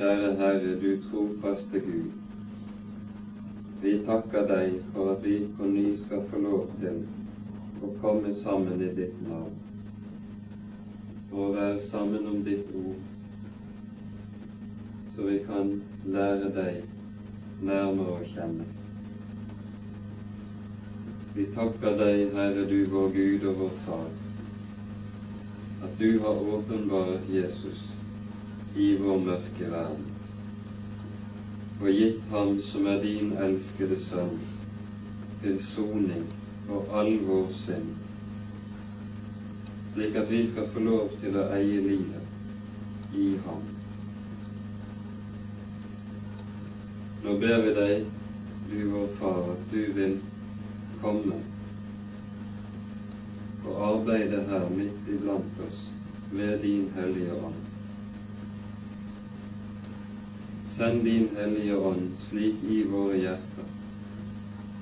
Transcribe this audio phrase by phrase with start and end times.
[0.00, 2.12] Kjære Herre, du trofaste Gud.
[3.82, 7.02] Vi takker deg for at vi på ny skal få lov til
[7.84, 9.58] å komme sammen i ditt navn,
[11.36, 13.04] å være sammen om ditt ord,
[15.12, 15.68] så vi kan
[16.16, 16.80] lære deg
[17.60, 18.72] nærmere å kjenne.
[21.36, 24.10] Vi takker deg, Herre, du vår Gud og vår Far,
[25.84, 27.90] at du har åpenbart Jesus
[28.76, 30.10] i vår mørke verden
[31.80, 34.34] og gitt ham som er din elskede sønn,
[35.40, 36.26] til soning
[36.66, 37.94] for all vår synd,
[39.94, 43.64] slik at vi skal få lov til å eie livet i ham.
[47.24, 48.04] Nå ber vi deg,
[48.68, 50.14] du vår Far, at du vil
[51.00, 51.40] komme
[53.64, 55.82] og arbeide her midt iblant oss
[56.36, 57.69] ved din Hellige Ånd.
[60.80, 63.66] Send din Hellige Ånd slik i våre hjerter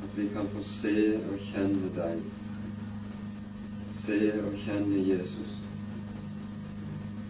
[0.04, 2.20] at vi kan få se og kjenne deg,
[3.98, 5.56] se og kjenne Jesus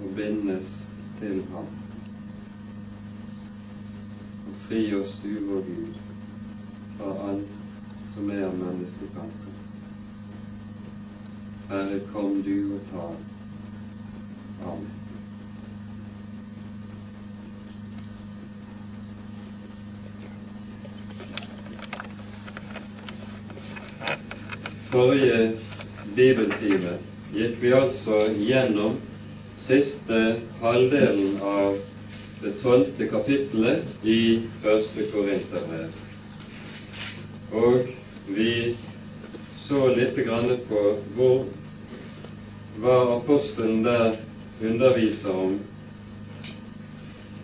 [0.03, 0.75] og bindes
[1.23, 1.73] til ham.
[4.51, 6.05] Og fri oss, du vår Gud,
[7.01, 7.57] fra alt
[8.13, 9.27] som er av menneskelig.
[11.73, 13.11] Herre, kom du og ta.
[14.69, 14.98] Amen.
[24.89, 25.53] Forrige
[26.17, 26.95] bibeltime
[27.35, 28.95] gikk vi altså gjennom
[29.61, 30.21] siste
[30.63, 31.75] halvdelen av
[32.41, 34.21] det tolvte kapittelet i
[34.63, 35.91] første Korinterbrev.
[37.53, 37.91] Og
[38.33, 38.53] vi
[39.67, 40.17] så litt
[40.71, 40.85] på
[41.19, 41.43] hvor,
[42.81, 44.17] hva apostelen der
[44.65, 45.59] underviser om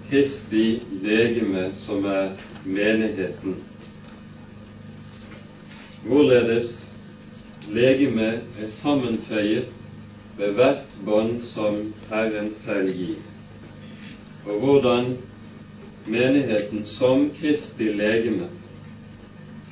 [0.08, 2.32] Kristi legeme, som er
[2.64, 3.58] menigheten.
[6.04, 6.83] Hvorledes
[7.74, 9.70] legemet er sammenføyet
[10.38, 11.78] ved hvert bånd som
[12.10, 13.16] Herren selv gir,
[14.46, 15.16] og hvordan
[16.06, 18.46] menigheten som Kristi legeme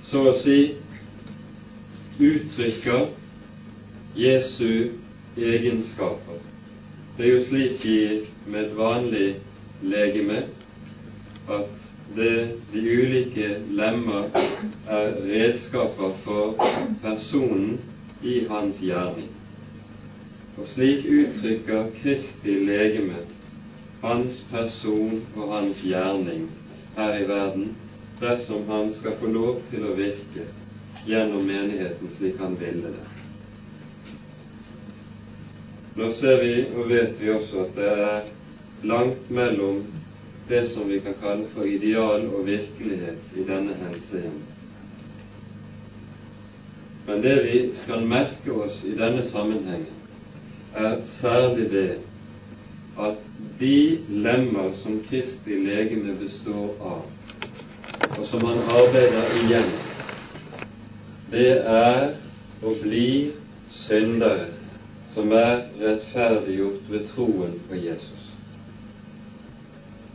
[0.09, 0.57] så å si
[2.21, 3.07] uttrykker
[4.19, 4.91] Jesu
[5.37, 6.41] egenskaper.
[7.17, 8.01] Det er jo slik i,
[8.47, 9.29] med et vanlig
[9.83, 10.43] legeme
[11.49, 12.35] at det,
[12.73, 14.29] de ulike lemmer
[14.91, 16.59] er redskaper for
[17.03, 17.79] personen
[18.23, 19.29] i hans gjerning.
[20.59, 23.23] Og slik uttrykker Kristi legeme
[24.03, 26.49] hans person og hans gjerning
[26.97, 27.71] her i verden,
[28.21, 30.45] dersom han skal få lov til å virke
[31.07, 33.09] gjennom menigheten slik han ville det.
[35.97, 38.31] Nå ser vi og vet vi også at det er
[38.93, 39.83] langt mellom
[40.49, 44.52] det som vi kan kalle for ideal og virkelighet i denne henseende.
[47.07, 49.91] Men det vi skal merke oss i denne sammenhengen,
[50.75, 51.91] er særlig det
[53.01, 53.19] at
[53.61, 57.03] de lemmer som Kristi legeme består av,
[58.19, 59.71] og som han arbeider igjen,
[61.33, 62.13] det er
[62.63, 63.33] og blir
[63.73, 64.51] syndere
[65.15, 68.29] som er rettferdiggjort ved troen på Jesus.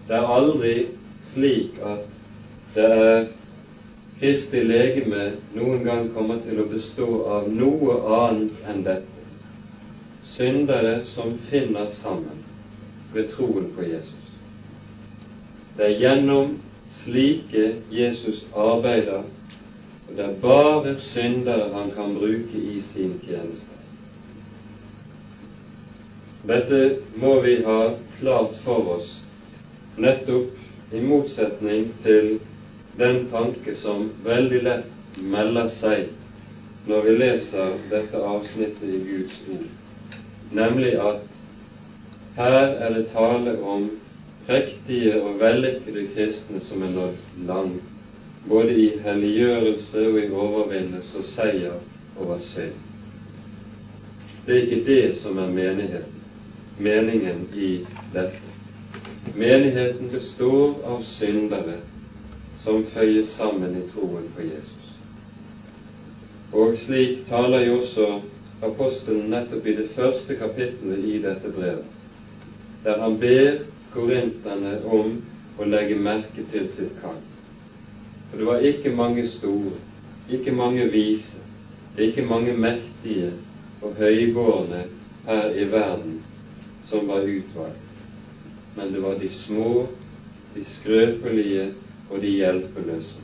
[0.07, 0.75] Det er aldri
[1.27, 2.05] slik at
[2.75, 3.25] det er
[4.19, 5.23] Kristi legeme
[5.53, 9.25] noen gang kommer til å bestå av noe annet enn dette.
[10.37, 12.39] Syndere som finner sammen
[13.13, 14.31] ved troen på Jesus.
[15.77, 16.55] Det er gjennom
[17.03, 19.21] slike Jesus arbeider,
[20.07, 23.77] og det er bare syndere han kan bruke i sin tjeneste.
[26.47, 26.81] Dette
[27.21, 27.79] må vi ha
[28.17, 29.15] klart for oss
[30.01, 32.37] nettopp i motsetning til
[32.97, 36.05] den tanke som veldig lett melder seg
[36.89, 39.65] når vi leser dette avsnittet i Guds ord,
[40.59, 41.23] nemlig at
[42.37, 43.87] her er det tale om
[44.47, 47.81] prektige og vellykkede kristne som er nådd langt,
[48.47, 51.75] både i helliggjørelse og i overvinnelse og seier
[52.15, 52.77] over synd.
[54.45, 56.23] Det er ikke det som er menigheten,
[56.79, 57.73] meningen i
[58.13, 58.53] dette.
[59.35, 61.75] Menigheten består av syndere
[62.67, 64.89] som føyes sammen i troen på Jesus.
[66.51, 68.07] Og slik taler jo også
[68.67, 71.87] apostelen nettopp i det første kapittelet i dette brevet,
[72.83, 75.15] der han ber korinterne om
[75.57, 77.17] å legge merke til sitt kall.
[78.29, 79.73] For det var ikke mange store,
[80.29, 81.39] ikke mange vise,
[81.97, 83.31] ikke mange mektige
[83.81, 84.83] og høygående
[85.25, 86.19] her i verden
[86.89, 87.87] som var utvalgt
[88.77, 89.87] men det var de små,
[90.53, 91.63] de skrøpelige
[92.09, 93.21] og de hjelpeløse.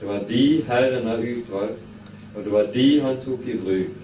[0.00, 1.82] Det var de Herren har utvalgt,
[2.34, 3.98] og det var de han tok i bruk.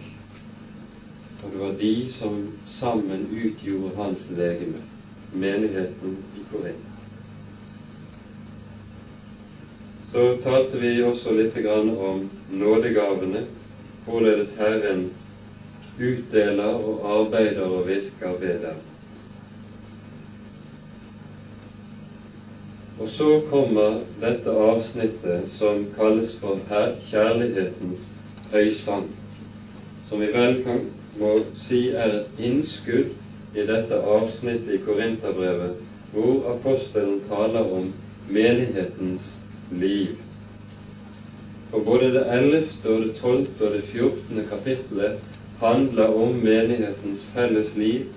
[1.43, 2.49] Og det var de som
[2.81, 4.81] sammen utgjorde hans legeme,
[5.33, 6.85] menigheten i Korint.
[10.13, 13.45] Så talte vi også litt om nådegavene,
[14.07, 15.05] hvorledes Herren
[15.99, 18.88] utdeler og arbeider og virker ved dem.
[22.99, 26.59] Og så kommer dette avsnittet som kalles for
[27.11, 28.01] kjærlighetens
[28.51, 29.05] høysang,
[30.09, 30.81] som vi vel kan,
[31.21, 31.37] må
[31.67, 33.13] si er et innskudd
[33.55, 35.79] i dette avsnittet i Korinterbrevet,
[36.13, 37.87] hvor apostelen taler om
[38.27, 39.31] menighetens
[39.71, 40.19] liv.
[41.71, 45.23] For både det ellevte og det tolvte og det fjortende kapittelet
[45.63, 48.09] handler om menighetens felles liv,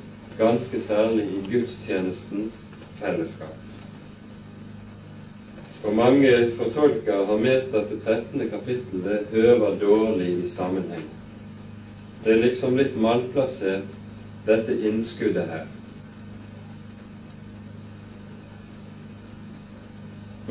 [0.41, 2.63] ganske særlig i gudstjenestens
[3.01, 3.70] fellesskap.
[5.83, 8.43] Og mange fortolkere har ment at det 13.
[8.51, 11.07] kapittelet hører dårlig i sammenheng.
[12.23, 13.87] Det er liksom litt malplassert,
[14.45, 15.65] dette innskuddet her.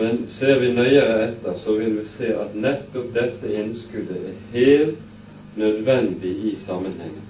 [0.01, 5.57] Men ser vi nøyere etter, så vil vi se at nettopp dette innskuddet er helt
[5.61, 7.27] nødvendig i sammenhengen.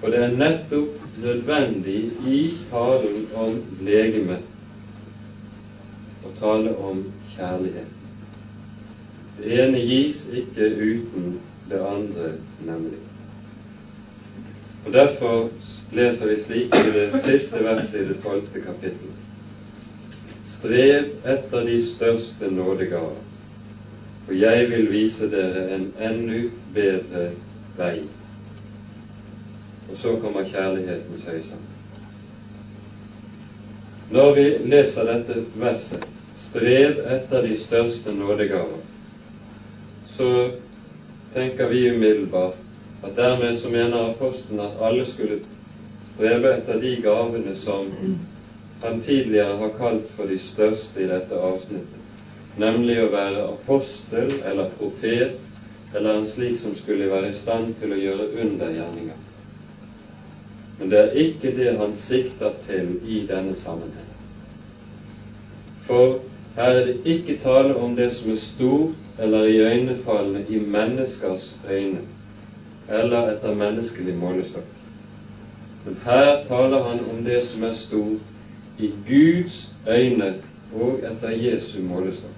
[0.00, 2.00] For det er nettopp nødvendig
[2.36, 2.40] i
[2.70, 4.49] talen om legemet
[6.30, 7.04] å tale om
[7.34, 7.96] kjærlighet.
[9.40, 11.38] Det ene gis ikke uten
[11.70, 12.34] det andre,
[12.66, 12.98] nemlig.
[14.86, 15.48] Og Derfor
[15.92, 19.26] leser vi slik i det siste verset i det tolvte kapittelet.
[20.46, 23.18] Strev etter de største nådegaver,
[24.26, 26.42] for jeg vil vise dere en enda
[26.74, 27.30] bedre
[27.78, 27.96] vei.
[29.90, 31.66] Og så kommer kjærlighetens høysang.
[34.10, 36.06] Når vi leser dette verset,
[36.50, 38.80] strev etter de største nådegaver,
[40.16, 40.48] så
[41.34, 42.58] tenker vi umiddelbart
[43.02, 45.38] at dermed så mener apostelen at alle skulle
[46.14, 47.86] streve etter de gavene som
[48.82, 52.02] han tidligere har kalt for de største i dette avsnittet,
[52.56, 55.36] nemlig å være apostel eller profet
[55.94, 59.26] eller en slik som skulle være i stand til å gjøre undergjerninger.
[60.78, 64.06] Men det er ikke det han sikter til i denne sammenheng.
[65.86, 66.14] For
[66.60, 72.02] her er det ikke tale om det som er stort eller iøynefallende i menneskers øyne,
[72.88, 74.68] eller etter menneskelig målestokk.
[75.84, 80.34] Men her taler han om det som er stort i Guds øyne
[80.74, 82.36] og etter Jesu målestokk.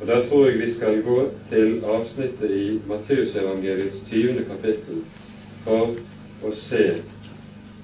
[0.00, 4.44] Og Da tror jeg vi skal gå til avsnittet i Matteusevangeliets 20.
[4.50, 5.02] kapittel
[5.64, 5.94] for
[6.42, 6.94] å se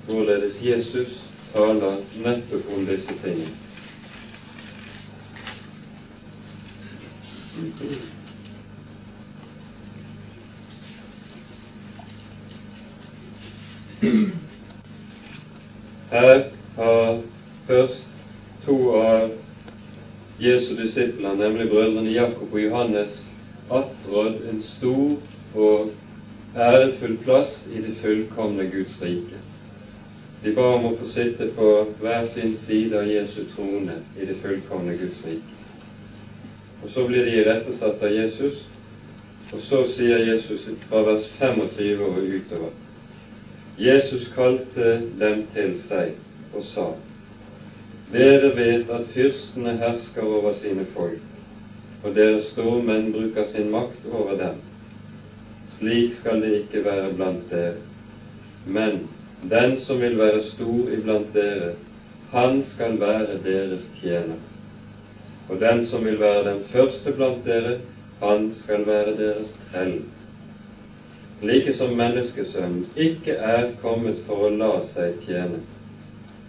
[0.07, 1.21] hvorledes Jesus
[1.53, 3.64] taler nettopp om disse tingene.
[7.55, 7.61] Her
[16.77, 17.19] har
[17.67, 18.05] først
[18.65, 19.31] to av
[20.39, 23.23] Jesu disipler, nemlig brødrene Jakob og Johannes,
[23.71, 25.13] attrådd en stor
[25.55, 25.89] og
[26.57, 29.39] ærefull plass i det fullkomne Guds rike.
[30.43, 31.71] De ba om å få sitte på
[32.03, 35.54] hver sin side av Jesu trone i det fullkomne Guds rike.
[36.85, 38.59] Og så blir de irettesatt av Jesus,
[39.53, 42.73] og så sier Jesus fra vers 25 og utover
[43.81, 46.13] Jesus kalte dem til seg
[46.53, 46.85] og sa:"
[48.13, 51.25] Dere vet at fyrstene hersker over sine folk,
[52.05, 54.61] og deres stormenn bruker sin makt over dem.
[55.79, 57.81] Slik skal det ikke være blant dere.
[58.67, 59.09] Men
[59.51, 61.73] den som vil være stor iblant dere,
[62.31, 64.39] han skal være deres tjener
[65.49, 67.79] og den som vil være den første blant dere,
[68.21, 70.01] han skal være deres trell.
[71.43, 75.61] Like som menneskesønnen ikke er kommet for å la seg tjene,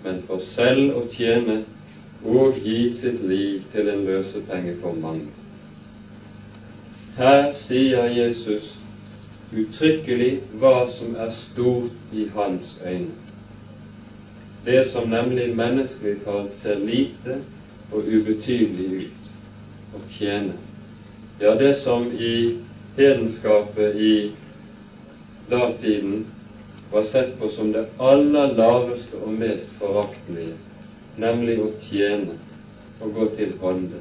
[0.04, 1.58] men for selv å tjene
[2.24, 5.28] og gi sitt liv til en løsepenge for mange.
[7.18, 8.72] Her sier Jesus
[9.56, 13.12] uttrykkelig hva som er stort i hans øyne.
[14.66, 17.42] Det som nemlig menneskelig talt ser lite
[17.96, 20.56] og ubetydelig ut å tjene.
[21.40, 22.56] Ja, det som i
[22.98, 24.14] hedenskapet i
[25.50, 26.24] datiden
[26.92, 30.56] var sett på som det aller laveste og mest foraktelige,
[31.20, 32.36] nemlig å tjene
[33.02, 34.00] og gå til hånde.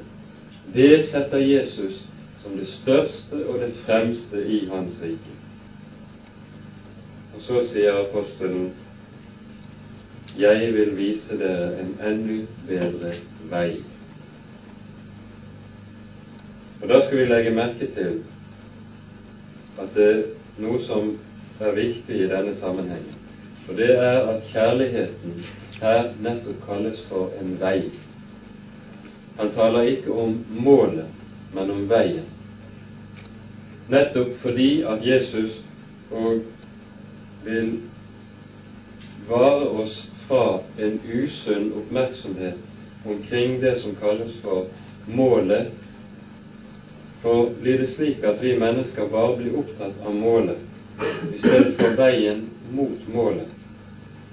[0.73, 2.01] Det setter Jesus
[2.43, 5.35] som det største og det fremste i Hans rike.
[7.35, 8.69] Og så sier apostelen
[10.39, 13.13] jeg vil vise dere en enda bedre
[13.51, 13.69] vei.
[16.81, 18.21] Og Da skal vi legge merke til
[19.79, 20.23] at det er
[20.61, 21.15] noe som
[21.59, 23.15] er viktig i denne sammenhengen.
[23.69, 25.45] Og det er at kjærligheten
[25.81, 27.89] her nettopp kalles for en vei.
[29.39, 31.07] Han taler ikke om målet,
[31.53, 32.27] men om veien.
[33.89, 35.59] Nettopp fordi at Jesus
[36.11, 36.41] og
[37.43, 37.79] vil
[39.29, 42.55] vare oss fra en usunn oppmerksomhet
[43.05, 44.63] omkring det som kalles for
[45.05, 45.65] målet.
[47.21, 50.57] For blir det slik at vi mennesker bare blir opptatt av målet
[51.33, 53.51] i stedet for veien mot målet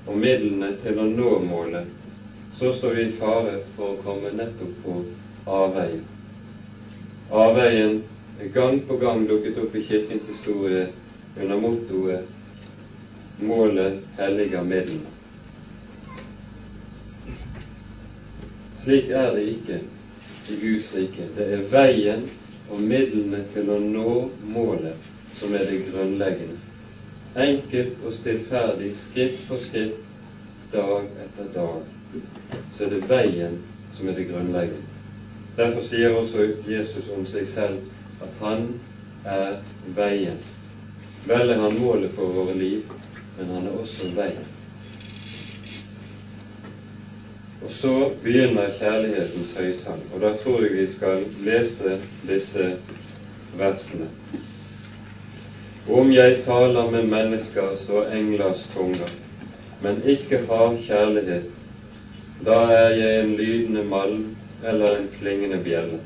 [0.06, 1.84] og midlene til å nå målet,
[2.58, 4.96] så står vi i fare for å komme nettopp på
[5.46, 6.02] avveien.
[7.30, 7.96] Avveien
[8.40, 10.86] er gang på gang dukket opp i Kirkens historie
[11.36, 12.28] under mottoet
[13.38, 15.11] 'Målet helliger midlene'.
[18.84, 19.80] Slik er det ikke
[20.50, 21.26] i Guds rike.
[21.36, 22.24] Det er veien
[22.70, 24.14] og midlene til å nå
[24.54, 26.56] målet som er det grunnleggende.
[27.44, 30.00] Enkelt og stillferdig, skritt for skritt,
[30.72, 31.84] dag etter dag,
[32.76, 33.54] så er det veien
[33.96, 34.88] som er det grunnleggende.
[35.56, 38.66] Derfor sier også Jesus om seg selv at han
[39.28, 39.60] er
[39.96, 40.42] veien.
[41.28, 42.82] Vel er han målet for våre liv,
[43.38, 44.51] men han er også veien.
[47.64, 52.72] Og så begynner kjærlighetens høysang, og da tror jeg vi skal lese disse
[53.58, 54.08] versene.
[55.90, 59.14] Om jeg taler med menneskers og englers tunger,
[59.82, 61.46] men ikke har kjærlighet,
[62.46, 64.26] da er jeg en lydende malm
[64.66, 66.02] eller en klingende bjelle.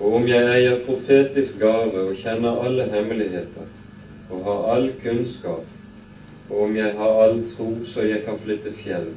[0.00, 3.66] Og om jeg eier profetisk gave og kjenner alle hemmeligheter
[4.30, 5.66] og har all kunnskap,
[6.50, 9.10] og om jeg har all tro så jeg kan flytte fjell,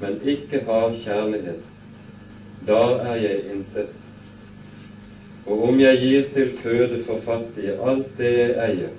[0.00, 1.62] men ikke har kjærlighet,
[2.68, 3.94] da er jeg intet.
[5.46, 8.94] Og om jeg gir til føde for fattige alt det jeg eier,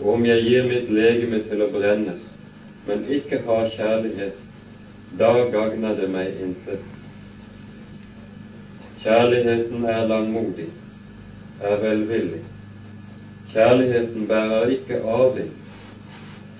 [0.00, 2.24] og om jeg gir mitt legeme til å brennes,
[2.86, 4.40] men ikke har kjærlighet,
[5.20, 6.88] da gagner det meg intet.
[9.02, 10.68] Kjærligheten er langmodig,
[11.60, 12.40] er velvillig.
[13.52, 15.58] Kjærligheten bærer ikke avvik.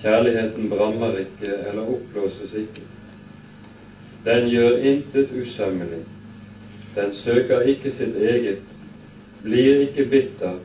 [0.02, 2.91] Kjærligheten brammer ikke eller oppblåses ikke.
[4.24, 6.02] Den gjør intet usømmelig.
[6.94, 8.60] Den søker ikke sitt eget,
[9.42, 10.58] blir ikke bitter,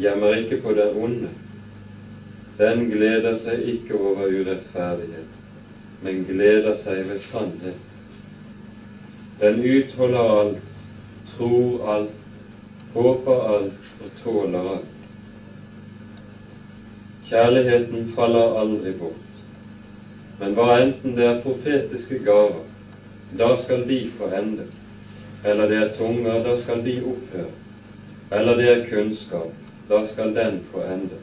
[0.00, 1.30] gjemmer ikke på det onde.
[2.58, 5.30] Den gleder seg ikke over urettferdighet,
[6.02, 7.80] men gleder seg ved sannhet.
[9.40, 10.66] Den utholder alt,
[11.36, 12.20] tror alt,
[12.94, 14.92] håper alt og tåler alt.
[17.28, 19.20] Kjærligheten faller aldri bort.
[20.38, 22.62] Men hva enten det er profetiske gaver,
[23.38, 24.66] da skal de få ende.
[25.44, 27.50] Eller det er tunger, da skal de opphøre.
[28.32, 29.52] Eller det er kunnskap,
[29.88, 31.20] da skal den få ende.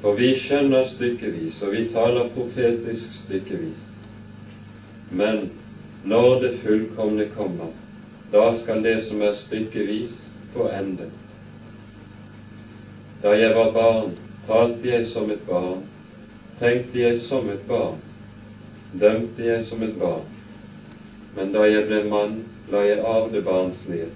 [0.00, 3.82] For vi skjønner stykkevis, og vi taler profetisk stykkevis.
[5.10, 5.50] Men
[6.04, 7.72] når det fullkomne kommer,
[8.32, 10.18] da skal det som er stykkevis,
[10.52, 11.08] få ende.
[13.22, 15.82] Da jeg var barn, talte jeg som et barn,
[16.60, 18.00] tenkte jeg som et barn,
[19.00, 20.35] dømte jeg som et barn.
[21.36, 22.38] Men da jeg ble mann,
[22.72, 24.08] la jeg av det barnslige.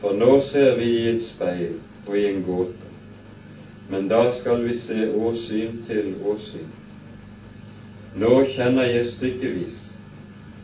[0.00, 2.92] For nå ser vi i et speil og i en gåte,
[3.92, 6.66] men da skal vi se åsyn til åsyn.
[8.16, 9.82] Nå kjenner jeg stykkevis,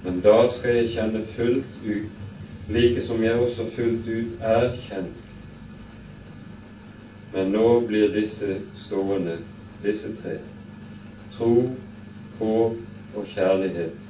[0.05, 2.21] men da skal jeg kjenne fullt ut,
[2.73, 5.19] like som jeg også fullt ut er kjent.
[7.33, 9.39] Men nå blir disse stående,
[9.85, 10.39] disse tre.
[11.37, 11.55] Tro,
[12.39, 14.02] håp og kjærlighet.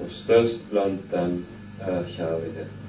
[0.00, 1.36] Og størst blant dem
[1.80, 2.80] er kjærlighet.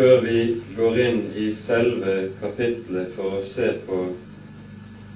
[0.00, 0.36] før vi
[0.76, 3.96] går inn i selve kapitlet for å se på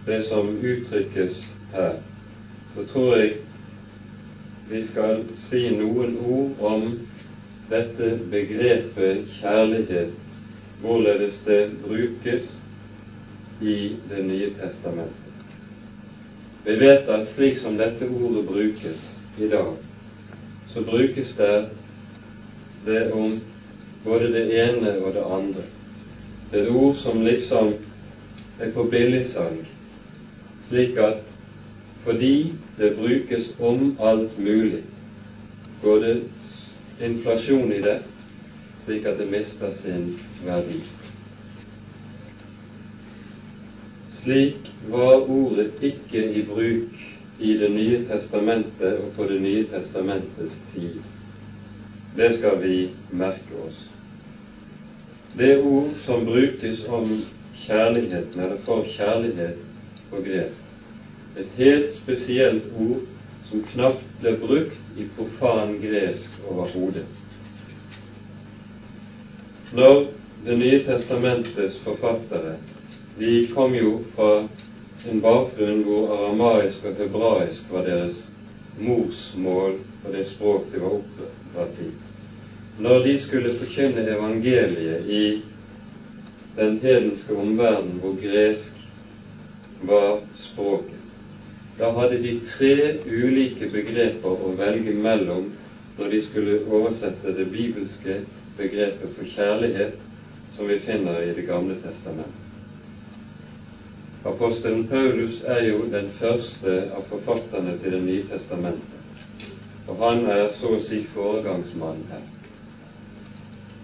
[0.04, 1.38] det som uttrykkes
[1.72, 1.94] her,
[2.74, 3.30] så tror jeg
[4.68, 6.84] vi skal si noen ord om
[7.70, 10.12] dette begrepet kjærlighet,
[10.80, 12.42] hvorledes det brukes
[13.60, 15.32] i Det nye testamentet.
[16.64, 19.76] Vi vet at slik som dette ordet brukes i dag,
[20.72, 21.68] så brukes det
[22.86, 23.38] det om
[24.04, 25.62] både det ene og det andre.
[26.50, 27.72] Det er et ord som liksom
[28.60, 29.64] er på billigsalg,
[30.68, 31.22] slik at
[32.04, 34.82] fordi det brukes om alt mulig,
[35.82, 36.20] går det
[37.00, 37.98] inflasjon i det,
[38.84, 40.80] slik at det mister sin verdi.
[44.22, 47.00] Slik var ordet ikke i bruk
[47.38, 51.00] i Det nye testamentet og på Det nye testamentets tid.
[52.16, 53.80] Det skal vi merke oss.
[55.38, 57.08] Det ord som brukes om
[57.66, 59.58] kjærligheten, eller for kjærlighet
[60.10, 60.60] på gresk,
[61.36, 63.02] et helt spesielt ord
[63.48, 67.04] som knapt ble brukt i profan gresk overhodet.
[69.74, 70.04] Når
[70.44, 72.50] Det nye testamentets forfattere
[73.18, 74.32] de kom jo fra
[75.08, 78.18] en bakgrunn hvor aramaisk og hebraisk var deres
[78.76, 81.88] morsmål og det språk de var oppdratt i.
[82.76, 85.22] Når de skulle forkynne evangeliet i
[86.58, 88.84] den hedenske omverdenen hvor gresk
[89.94, 91.00] var språket,
[91.80, 92.74] da hadde de tre
[93.08, 95.48] ulike begreper å velge mellom
[95.96, 98.20] når de skulle oversette det bibelske
[98.60, 100.03] begrepet for kjærlighet
[100.56, 102.40] som vi finner i Det gamle testamentet.
[104.24, 109.50] Apostelen Paulus er jo den første av forfatterne til Det nye testamentet,
[109.88, 112.22] og han er så å si foregangsmann her.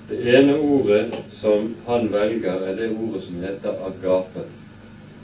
[0.09, 1.03] Det ene ordet
[1.43, 4.47] som han velger, er det ordet som heter agape,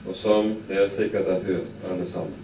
[0.07, 2.37] og som dere sikkert har hørt alle sammen.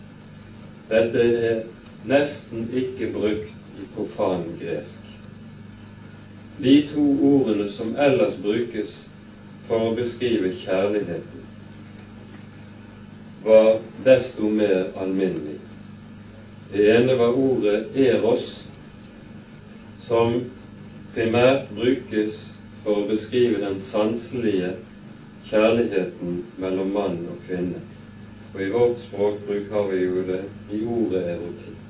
[0.88, 1.60] Dette er
[2.08, 5.01] nesten ikke brukt i profan gresk.
[6.62, 8.90] De to ordene som ellers brukes
[9.66, 11.40] for å beskrive kjærligheten,
[13.42, 13.72] var
[14.06, 15.56] desto mer alminnelig.
[16.70, 18.46] Det ene var ordet eros,
[20.06, 20.38] som
[21.16, 22.38] primært brukes
[22.84, 24.70] for å beskrive den sanselige
[25.50, 27.82] kjærligheten mellom mann og kvinne.
[28.54, 31.81] Og i vårt språkbruk har vi jo det i ordet erotikk.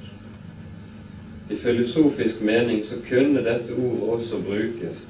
[1.53, 5.01] I filosofisk mening så kunne dette ordet også brukes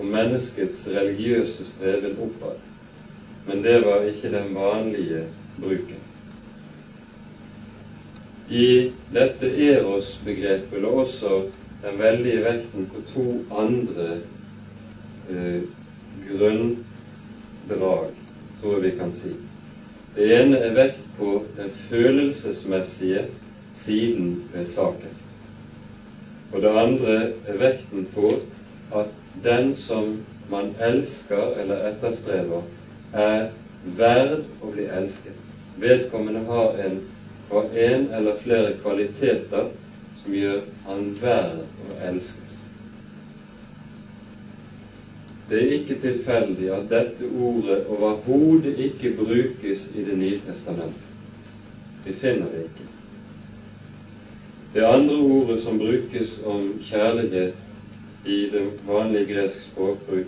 [0.00, 2.54] om menneskets religiøse streven oppad,
[3.46, 5.26] men det var ikke den vanlige
[5.60, 6.00] bruken.
[8.48, 11.32] I dette eros-begrepet lå også
[11.82, 13.26] den veldige vekten på to
[13.64, 14.08] andre
[15.30, 15.60] eh,
[16.28, 18.08] grunndrag,
[18.60, 19.34] tror jeg vi kan si.
[20.16, 23.26] Det ene er vekt på den følelsesmessige
[23.84, 25.23] siden ved saken.
[26.54, 27.14] Og det andre
[27.50, 28.28] er vekten på
[28.94, 29.08] at
[29.42, 30.12] den som
[30.48, 32.62] man elsker eller etterstreber,
[33.12, 33.48] er
[33.98, 35.34] verd å bli elsket.
[35.82, 37.00] Vedkommende har en,
[37.50, 39.66] har en eller flere kvaliteter
[40.22, 42.54] som gjør han verd å elskes.
[45.50, 51.10] Det er ikke tilfeldig at dette ordet overhodet ikke brukes i Det nye testamentet.
[52.04, 52.93] Vi finner det ikke.
[54.74, 57.52] Det andre ordet som brukes om kjærlighet
[58.26, 60.24] i det vanlige gresk språkbruk,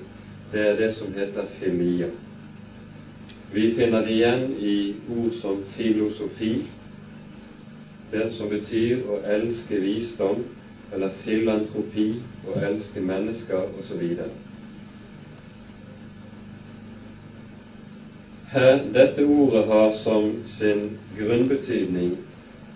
[0.52, 2.06] det er det som heter femia.
[3.52, 4.74] Vi finner det igjen i
[5.10, 6.52] ord som filosofi,
[8.12, 10.38] det som betyr å elske visdom,
[10.92, 12.06] eller filantropi,
[12.46, 14.04] å elske mennesker osv.
[18.94, 20.86] Dette ordet har som sin
[21.18, 22.14] grunnbetydning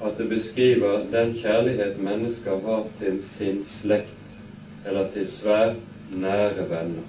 [0.04, 4.36] at det beskriver den kjærlighet mennesker har til sin slekt,
[4.86, 5.76] eller til svært
[6.12, 7.08] nære venner.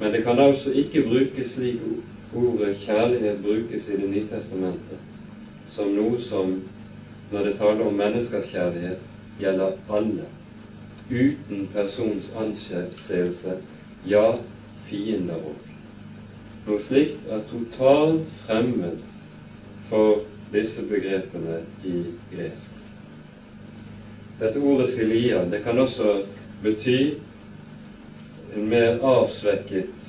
[0.00, 1.80] Men det kan altså ikke brukes slik
[2.34, 4.98] ordet kjærlighet brukes i Det nye testamentet,
[5.70, 6.62] som noe som,
[7.32, 8.98] når det taler om menneskers kjærlighet,
[9.40, 10.24] gjelder alle,
[11.10, 13.56] uten persons anseelse,
[14.06, 14.32] ja,
[14.88, 15.66] fiender òg.
[16.66, 18.98] Noe slikt er totalt fremmed
[19.90, 22.74] for disse begrepene i gresk.
[24.40, 26.20] Dette ordet filia det kan også
[26.62, 26.98] bety
[28.56, 30.06] en mer avsvekket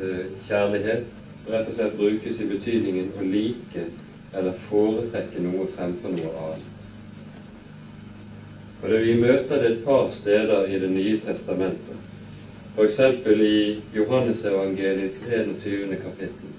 [0.00, 1.10] eh, kjærlighet
[1.48, 3.88] rett og slett brukes i betydningen å like
[4.34, 6.70] eller foretrekke noe fremfor noe annet.
[8.82, 12.00] Og det Vi møter det et par steder i Det nye testamentet,
[12.76, 12.98] f.eks.
[13.30, 15.96] i Johannesevangeliets 21.
[16.02, 16.50] kapittel,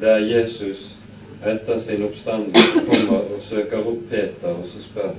[0.00, 0.99] der Jesus
[1.44, 5.12] etter sin oppstandelse kommer og søker opp Peter, og så spør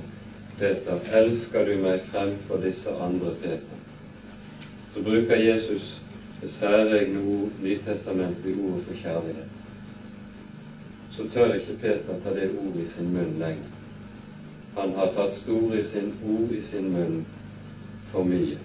[0.58, 3.82] Peter, elsker du meg fremfor disse andre Peter?
[4.94, 6.00] så bruker Jesus
[6.42, 9.48] det særegne ord, ordet for kjærlighet.
[11.10, 13.70] Så tør ikke Peter ta det ordet i sin munn lenger.
[14.76, 17.26] Han har tatt store i sin ord i sin munn
[18.12, 18.58] for mye,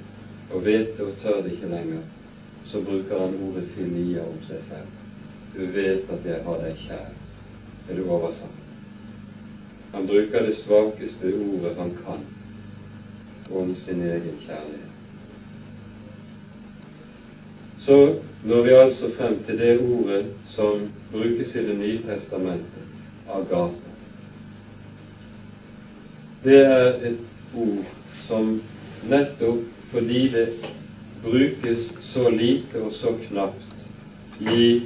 [0.51, 2.01] og vet det og tør det ikke lenger.
[2.65, 4.91] Så bruker han ordet filia om seg selv.
[5.55, 7.16] Du vet at jeg har deg kjær.
[7.89, 8.63] Er det oversatt?
[9.93, 12.28] Han bruker det svakeste ordet han kan
[13.50, 14.88] om sin egen kjærlighet.
[17.88, 22.84] så når vi altså frem til det ordet som brukes i Det nye testamentet,
[23.32, 23.93] agape.
[26.43, 27.19] Det er et
[27.56, 27.86] ord
[28.28, 28.62] som
[29.08, 30.50] nettopp fordi det
[31.23, 33.63] brukes så lite og så knapt
[34.39, 34.82] i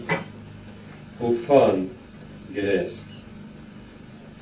[1.18, 1.90] profan
[2.56, 3.08] gresk,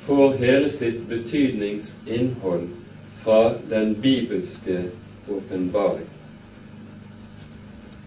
[0.06, 2.68] får hele sitt betydningsinnhold
[3.24, 4.84] fra den bibelske
[5.30, 6.08] åpenbaring.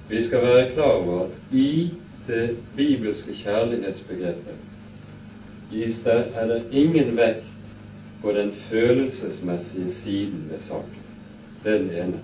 [0.08, 1.90] Vi skal være klar over at i
[2.26, 4.68] det bibelske kjærlighetsbegrepet
[5.72, 7.46] er det ingen vekt
[8.22, 11.02] på den følelsesmessige siden ved saken.
[11.64, 12.18] Den ene.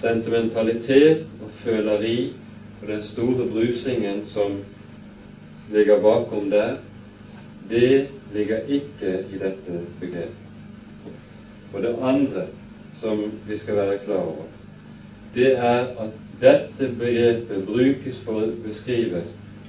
[0.00, 2.32] Sentimentalitet og føleri
[2.82, 4.58] og den store brusingen som
[5.70, 6.76] ligger bakom der,
[7.70, 10.30] det ligger ikke i dette begrepet.
[11.74, 12.46] Og det andre
[13.00, 14.44] som vi skal være klar over,
[15.34, 19.22] det er at dette begrepet brukes for å beskrive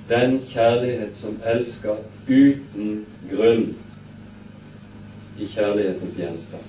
[0.10, 3.74] den kjærlighet som elsker uten grunn
[5.38, 6.64] i kjærlighetens gjenstand.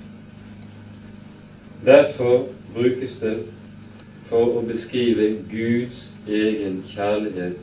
[1.87, 3.37] Derfor brukes det
[4.29, 7.57] for å beskrive Guds egen kjærlighet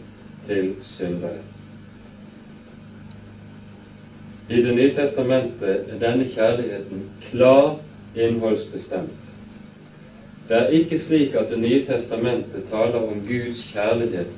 [0.48, 1.55] til syndere.
[4.50, 7.80] I Det nye testamentet er denne kjærligheten klar
[8.16, 9.24] innholdsbestemt.
[10.50, 14.30] Det er ikke slik at Det nye testamentet taler om Guds kjærlighet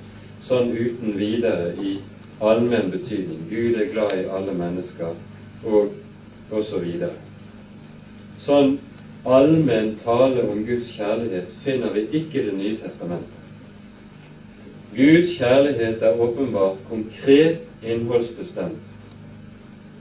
[0.47, 1.97] sånn uten videre i
[2.39, 3.43] allmenn betydning.
[3.51, 5.11] Gud er glad i alle mennesker,
[5.67, 6.87] og osv.
[8.39, 8.77] Så sånn
[9.27, 13.33] allmenn tale om Guds kjærlighet finner vi ikke i Det nye testamentet.
[14.95, 18.86] Guds kjærlighet er åpenbart konkret innholdsbestemt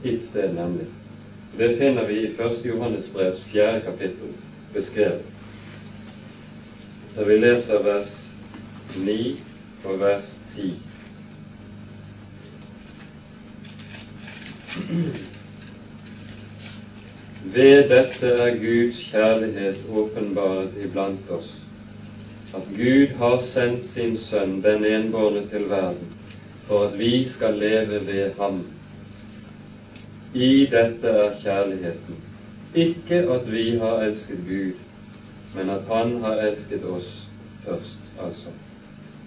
[0.03, 0.85] et sted, nemlig.
[1.57, 2.65] Det finner vi i 1.
[2.65, 3.81] Johannes brevs 4.
[3.85, 4.35] kapittel
[4.73, 5.37] beskrevet
[7.17, 8.11] da vi leser vers
[8.95, 9.39] 9
[9.89, 10.67] og vers 10.
[17.55, 21.49] Ved dette er Guds kjærlighet åpenbaret iblant oss,
[22.53, 26.13] at Gud har sendt sin Sønn, den enbårne, til verden,
[26.67, 28.61] for at vi skal leve ved ham.
[30.33, 32.15] I dette er kjærligheten,
[32.75, 34.73] ikke at vi har elsket Gud,
[35.55, 37.11] men at Han har elsket oss
[37.65, 38.51] først, altså,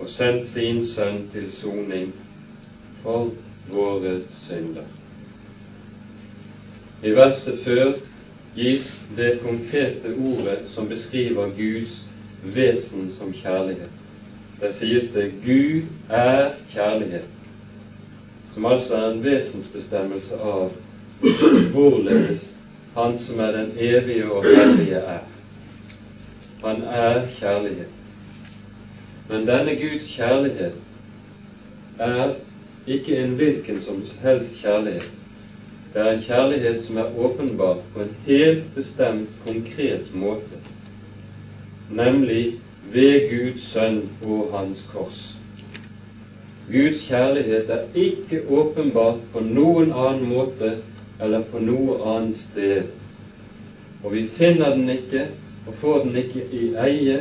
[0.00, 2.12] og sendt sin Sønn til soning
[3.02, 3.30] for
[3.70, 4.84] våre synder.
[7.02, 7.94] I verset før
[8.54, 11.96] gis det konkrete ordet som beskriver Guds
[12.42, 13.96] vesen som kjærlighet.
[14.60, 17.34] Der sies det 'Gud er kjærlighet',
[18.54, 20.70] som altså er en vesensbestemmelse av
[21.72, 22.54] hvorledes
[22.94, 25.18] Han som er den evige og hellige, er.
[26.64, 27.86] Han er kjærlighet.
[29.28, 30.72] Men denne Guds kjærlighet
[31.98, 32.32] er
[32.86, 35.10] ikke en hvilken som helst kjærlighet.
[35.94, 40.58] Det er en kjærlighet som er åpenbar på en helt bestemt, konkret måte,
[41.90, 42.54] nemlig
[42.92, 45.36] ved Guds sønn og hans kors.
[46.70, 50.76] Guds kjærlighet er ikke åpenbart på noen annen måte
[51.20, 52.82] eller på noe annet sted.
[54.02, 55.26] Og vi finner den ikke
[55.66, 57.20] og får den ikke i eie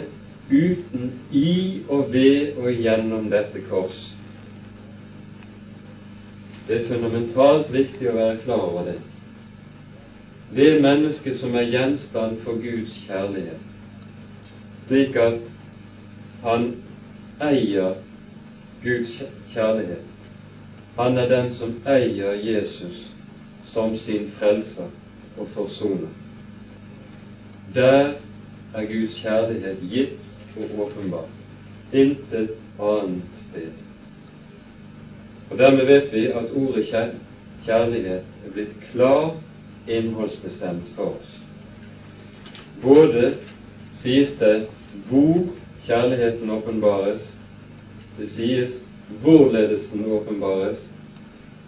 [0.49, 4.07] uten i og ved og gjennom dette kors.
[6.67, 8.97] Det er fundamentalt viktig å være klar over det.
[10.55, 13.65] Det mennesket som er gjenstand for Guds kjærlighet,
[14.87, 15.43] slik at
[16.41, 16.71] han
[17.45, 17.99] eier
[18.81, 19.19] Guds
[19.53, 20.05] kjærlighet.
[20.97, 23.08] Han er den som eier Jesus
[23.73, 24.87] som sin frelser
[25.37, 26.09] og forsoner.
[27.75, 28.13] Der
[28.73, 31.27] er Guds kjærlighet gitt og åpenbar.
[31.93, 33.71] Intet annet sted.
[35.49, 36.89] Og Dermed vet vi at ordet
[37.65, 39.31] kjærlighet er blitt klar
[39.87, 41.39] innholdsbestemt for oss.
[42.81, 43.33] Både
[44.01, 44.67] sies det
[45.09, 45.49] hvor
[45.85, 47.25] kjærligheten åpenbares,
[48.17, 48.77] det sies
[49.21, 50.88] hvorledes den åpenbares,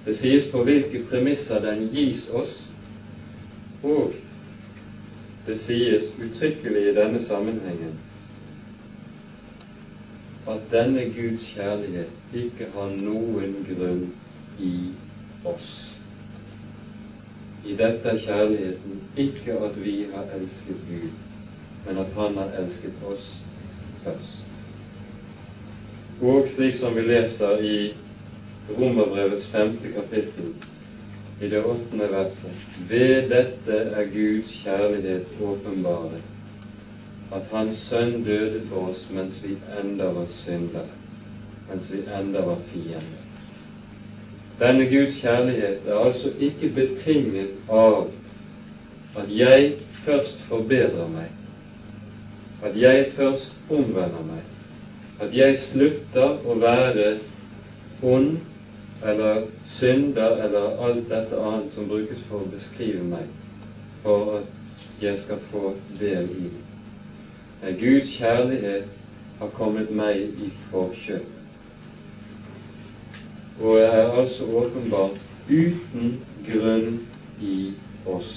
[0.05, 2.55] det sies på hvilke premisser den gis oss,
[3.83, 4.13] og
[5.47, 7.99] det sies uttrykkelig i denne sammenhengen
[10.49, 14.07] at denne Guds kjærlighet ikke har noen grunn
[14.59, 14.73] i
[15.45, 15.69] oss.
[17.65, 21.09] I dette er kjærligheten ikke at vi har elsket Gud,
[21.85, 23.27] men at Han har elsket oss
[24.03, 24.37] først.
[26.21, 27.77] Og slik som vi leser i
[28.69, 30.53] Romerbrevets femte kapittel,
[31.41, 32.51] i det åttende verset.
[32.89, 36.19] Ved dette er Guds kjærlighet åpenbare,
[37.33, 40.85] at Hans Sønn døde for oss mens vi enda var syndere,
[41.69, 43.25] mens vi enda var fiender.
[44.59, 48.11] Denne Guds kjærlighet er altså ikke betinget av
[49.17, 49.73] at jeg
[50.05, 51.33] først forbedrer meg,
[52.61, 54.45] at jeg først omvender meg,
[55.19, 57.11] at jeg slutter å være
[58.01, 58.37] ond
[59.03, 63.27] eller synder eller alt dette annet som brukes for å beskrive meg,
[64.03, 66.49] for at jeg skal få del i.
[67.61, 68.85] Nei, Guds kjærlighet
[69.39, 71.27] har kommet meg i forkjøp,
[73.61, 75.17] og er altså åpenbart
[75.49, 76.13] uten
[76.45, 76.95] grunn
[77.41, 77.71] i
[78.05, 78.31] oss.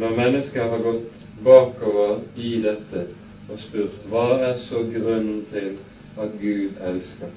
[0.00, 3.04] Når mennesker har gått bakover i dette
[3.50, 5.74] og spurt hva er så grunnen til
[6.20, 7.28] at Gud elsker,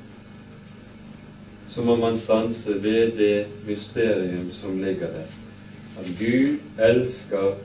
[1.75, 5.27] så må man stanse ved det mysterium som ligger der.
[5.99, 7.55] At Gud elsker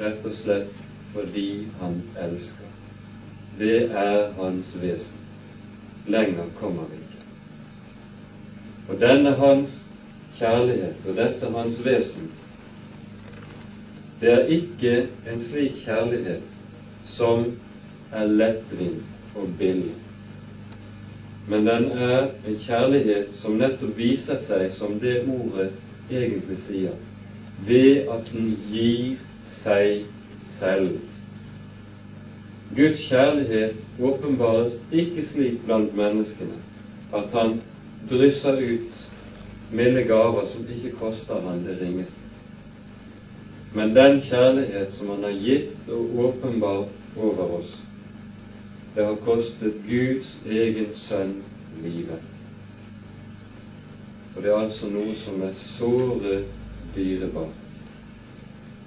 [0.00, 0.74] rett og slett
[1.12, 2.64] fordi Han elsker.
[3.58, 5.20] Det er Hans vesen.
[6.06, 7.22] Lenger kommer vi ikke.
[8.88, 9.84] Og denne Hans
[10.38, 12.30] kjærlighet og dette Hans vesen,
[14.20, 16.42] det er ikke en slik kjærlighet
[17.06, 17.44] som
[18.12, 19.94] er lettvint og billig
[21.48, 25.70] men den er en kjærlighet som nettopp viser seg som det ordet
[26.10, 26.96] egentlig sier,
[27.68, 29.16] ved at den gir
[29.58, 30.02] seg
[30.58, 30.98] selv.
[32.76, 36.58] Guds kjærlighet åpenbares ikke slik blant menneskene
[37.16, 37.56] at han
[38.10, 39.04] drysser ut
[39.72, 42.24] milde gaver som ikke koster han det ringeste.
[43.72, 47.72] Men den kjærlighet som han har gitt og åpenbart over oss,
[48.98, 51.36] det har kostet Guds egen sønn
[51.84, 52.22] livet.
[54.34, 56.40] Og det er altså noe som er såre
[56.96, 57.60] dyrebart.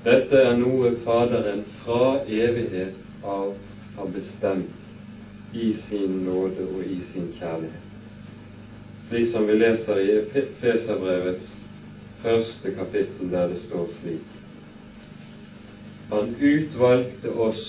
[0.04, 3.54] Dette er noe Faderen fra evighet av
[3.95, 7.88] har bestemt i sin nåde og i sin kjærlighet.
[9.08, 10.17] Slik som vi leser i
[10.60, 11.54] Feserbrevets
[12.26, 14.28] første kapittel, der det står slik
[16.12, 17.63] Han utvalgte oss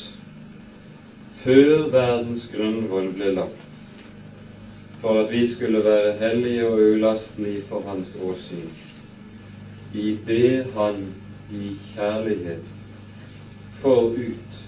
[1.42, 3.64] før verdens grunnvoll ble lagt,
[5.02, 8.68] for at vi skulle være hellige og ulastelige for Hans åsyn,
[9.94, 11.02] i det Han
[11.52, 12.72] i kjærlighet
[13.82, 14.58] forut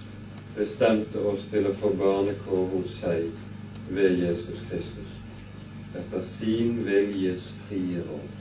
[0.56, 3.28] bestemte oss til å få barnekår hos seg
[3.94, 5.12] ved Jesus Kristus,
[5.94, 8.32] etter sin viljes frie råd.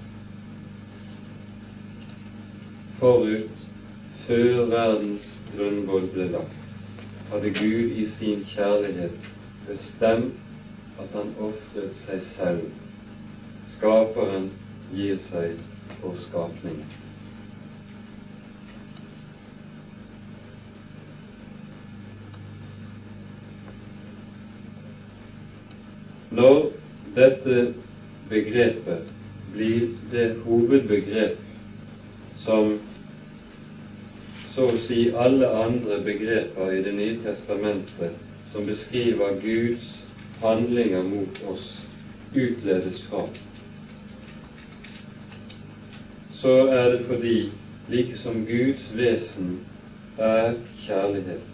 [2.98, 3.64] Forut,
[4.26, 6.63] før verdens grunnvoll ble lagt,
[7.34, 9.12] hadde Gud i sin kjærlighet
[9.68, 10.34] bestemt
[11.02, 12.68] at han ofret seg selv.
[13.74, 14.52] Skaperen
[14.94, 15.56] gir seg
[16.02, 16.86] for skapningen.
[26.38, 26.70] Når
[27.18, 27.58] dette
[28.30, 29.10] begrepet
[29.56, 31.42] blir det hovedbegrep
[32.46, 32.76] som
[34.56, 38.20] så å si alle andre begreper i Det nye testamentet
[38.54, 40.04] som beskriver Guds
[40.42, 41.80] handlinger mot oss,
[42.34, 43.24] utledes fra,
[46.34, 47.38] så er det fordi
[47.90, 49.56] like som Guds vesen
[50.18, 50.54] er
[50.86, 51.46] kjærlighet,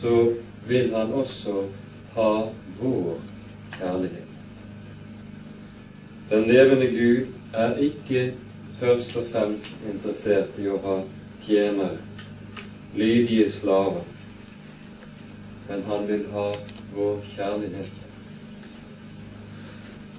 [0.00, 0.14] så
[0.68, 1.64] vil Han også
[2.14, 2.30] ha
[2.78, 3.18] vår
[3.78, 4.30] kjærlighet.
[6.30, 8.28] Den levende Gud er ikke
[8.78, 10.96] først og fremst interessert i å ha
[11.46, 11.98] tjenere,
[12.96, 14.00] lydige slaver,
[15.68, 16.48] men han vil ha
[16.94, 17.92] vår kjærlighet.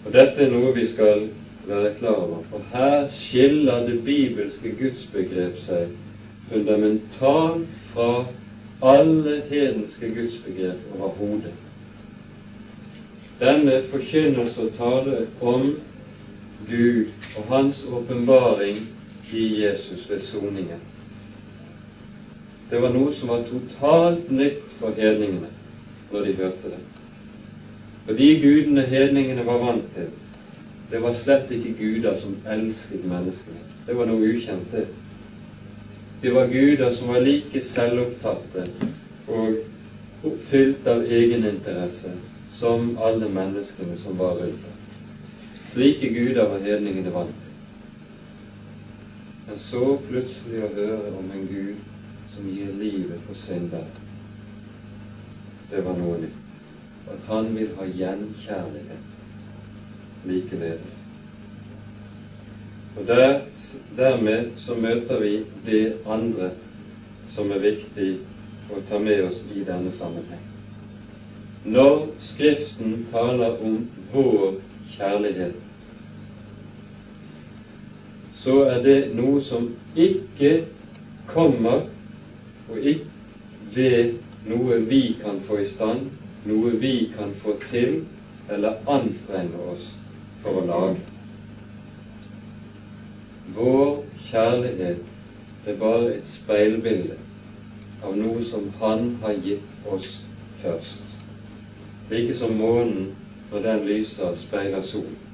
[0.05, 1.27] Og Dette er noe vi skal
[1.65, 5.93] være klar over, for her skiller det bibelske gudsbegrep seg
[6.49, 8.09] fundamentalt fra
[8.85, 11.53] alle hedenske gudsbegrep overhodet.
[13.39, 15.71] Denne forkynnelse og tale om
[16.69, 17.05] Gud
[17.37, 18.77] og Hans åpenbaring
[19.33, 20.83] i Jesus ved soningen
[22.69, 25.51] det var noe som var totalt nytt for hedningene
[26.11, 26.81] når de hørte det.
[28.07, 30.09] Og de gudene hedningene var vant til,
[30.91, 33.61] det var slett ikke guder som elsket menneskene.
[33.85, 34.85] Det var noe ukjent, det.
[36.21, 38.67] De var guder som var like selvopptatte
[39.27, 42.13] og fylt av egeninteresse
[42.55, 44.77] som alle menneskene som var rundt dem.
[45.73, 47.51] Slike guder var hedningene vant til.
[49.47, 51.94] Men så plutselig å høre om en gud
[52.35, 53.85] som gir livet for syndere.
[55.71, 56.41] Det var noe nytt.
[57.13, 59.05] At han vil ha gjenkjærlighet
[60.25, 60.95] likeledes.
[62.97, 63.41] Og der,
[63.97, 66.49] dermed så møter vi det andre
[67.35, 68.15] som er viktig
[68.71, 70.41] å ta med oss i denne sammenheng.
[71.65, 73.79] Når Skriften taler om
[74.13, 74.57] vår
[74.95, 75.57] kjærlighet,
[78.39, 80.59] så er det noe som ikke
[81.27, 81.87] kommer
[82.69, 83.07] og ikke
[83.75, 84.13] ved
[84.49, 86.05] noe vi kan få i stand,
[86.45, 88.01] noe vi kan få til
[88.49, 89.91] eller anstrenge oss
[90.43, 91.01] for å lage.
[93.55, 97.17] Vår kjærlighet er bare et speilbilde
[98.05, 100.19] av noe som Han har gitt oss
[100.61, 101.13] først.
[102.09, 103.13] Like som månen
[103.51, 105.24] når den lyser, speiler solen.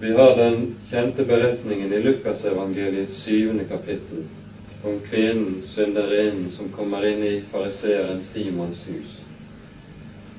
[0.00, 4.24] Vi har den kjente beretningen i Lukasevangeliets syvende kapittel
[4.84, 9.14] om kvinnen, synderinnen, som kommer inn i fariseeren Simons hus,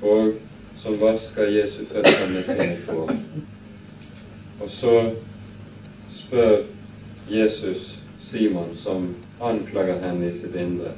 [0.02, 0.36] og
[0.82, 3.18] som vasker Jesu føtter med sine tårer.
[4.62, 4.94] Og så
[6.14, 6.62] spør
[7.30, 7.96] Jesus
[8.30, 9.08] Simon, som
[9.40, 10.92] anklager henne i sitt indre.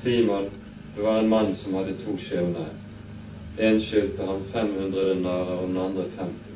[0.00, 0.48] Simon,
[0.96, 2.72] det var en mann som hadde to skjebner.
[3.58, 6.51] En skyldte ham 500 denarer og den andre 50.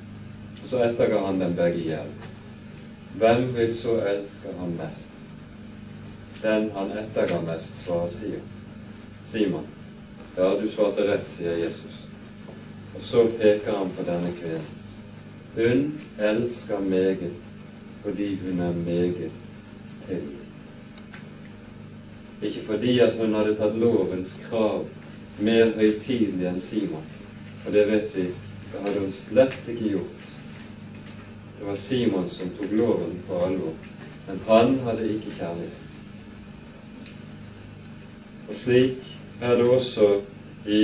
[0.66, 1.96] Og så etterga han dem begge i.
[3.20, 5.04] Hvem vil så elske ham mest?
[6.42, 8.48] Den han etterga mest, svarer Sion.
[9.30, 9.68] Simon.
[10.36, 12.00] Ja, du svarte rett, sier Jesus.
[12.96, 14.66] Og så peker han på denne kvinnen.
[15.54, 15.86] Hun
[16.18, 17.30] elsker meget
[18.02, 19.30] fordi hun er meget
[20.08, 20.42] tilgitt.
[22.42, 24.82] Ikke fordi at hun hadde tatt lovens krav
[25.38, 27.06] mer høytidelig enn Simon,
[27.62, 28.28] for det vet vi,
[28.72, 30.15] det hadde hun slett ikke gjort.
[31.58, 33.74] Det var Simon som tok loven på alvor,
[34.26, 35.82] men han hadde ikke kjærlighet.
[38.48, 38.98] Og slik
[39.40, 40.10] er det også
[40.66, 40.82] i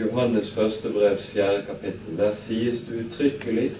[0.00, 2.16] Johannes første brevs fjerde kapittel.
[2.16, 3.70] Der sies det uttrykkelig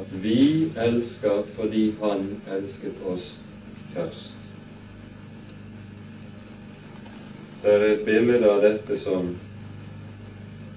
[0.00, 3.34] at vi elsker fordi Han elsket oss
[3.94, 4.32] først.
[7.62, 9.34] Det er et bilde av dette som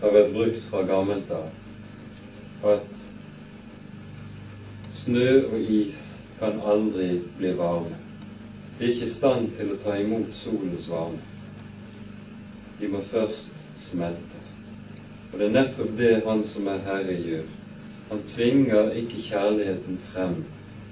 [0.02, 1.46] har vært brukt fra gammelt av,
[2.74, 2.93] at
[5.04, 6.02] snø og is
[6.40, 7.98] kan aldri bli varme.
[8.80, 11.20] De er ikke i stand til å ta imot solens varme.
[12.80, 14.42] De må først smelte.
[15.32, 17.46] Og det er nettopp det Han som er Herre, gjør.
[18.10, 20.42] Han tvinger ikke kjærligheten frem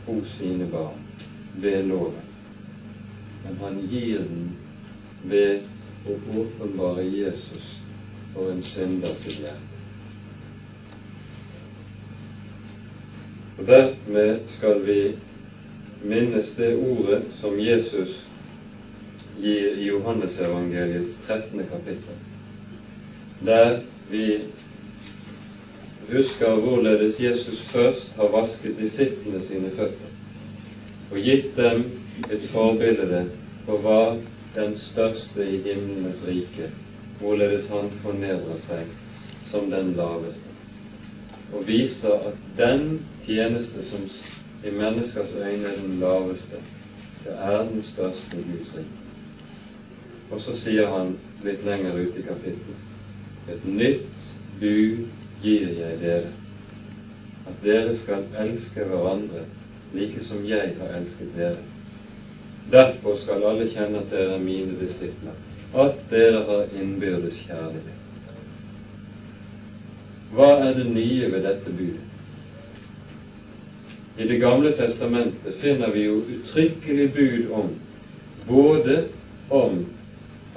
[0.06, 1.02] hos sine barn
[1.62, 2.30] ved loven,
[3.44, 4.48] men han gir den
[5.30, 7.76] ved å åpenbare Jesus
[8.34, 9.71] for en synder sitt hjerte.
[13.62, 15.12] Og Dermed skal vi
[16.02, 18.16] minnes det ordet som Jesus
[19.38, 21.62] gir i Johannesevangeliets 13.
[21.70, 22.16] kapittel,
[23.46, 23.78] der
[24.10, 24.40] vi
[26.10, 30.10] husker hvorledes Jesus først har vasket disiplene sine føtter
[31.12, 31.86] og gitt dem
[32.32, 33.28] et forbilde
[33.68, 34.16] på hva
[34.56, 36.72] den største i himlenes rike,
[37.20, 38.90] hvorledes han fornedrer seg
[39.54, 40.51] som den laveste,
[41.54, 44.06] og viser at den tjeneste som
[44.66, 46.62] i menneskers øyne er den laveste,
[47.24, 49.02] det er den største i Guds rike.
[50.32, 52.88] Og så sier han litt lenger ute i kapittelet
[53.50, 54.28] et nytt
[54.60, 55.06] bud
[55.42, 56.30] gir jeg dere,
[57.50, 59.46] at dere skal elske hverandre
[59.96, 61.64] like som jeg har elsket dere.
[62.72, 65.34] Derfor skal alle kjenne at dere er mine disipler,
[65.74, 68.01] at dere har innbyrdes kjærlighet.
[70.32, 72.08] Hva er det nye ved dette budet?
[74.18, 77.70] I Det gamle testamentet finner vi jo uttrykkelig bud om
[78.48, 79.04] både
[79.50, 79.86] om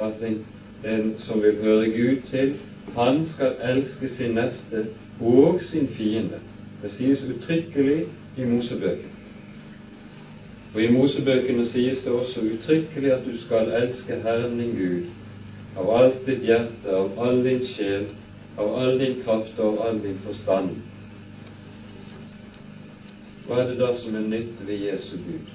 [0.01, 0.39] at en,
[0.85, 2.55] en som vil høre Gud til,
[2.95, 4.85] han skal elske sin neste
[5.21, 6.39] og sin fiende.
[6.83, 8.05] Det sies uttrykkelig
[8.37, 9.15] i Mosebøkene.
[10.75, 15.91] Og i Mosebøkene sies det også uttrykkelig at du skal elske Herren din Gud av
[15.99, 18.05] alt ditt hjerte, av all din sjel,
[18.57, 20.77] av all din kraft og av all din forstand.
[23.47, 25.51] Hva er det da som er nytt ved Jesu Gud?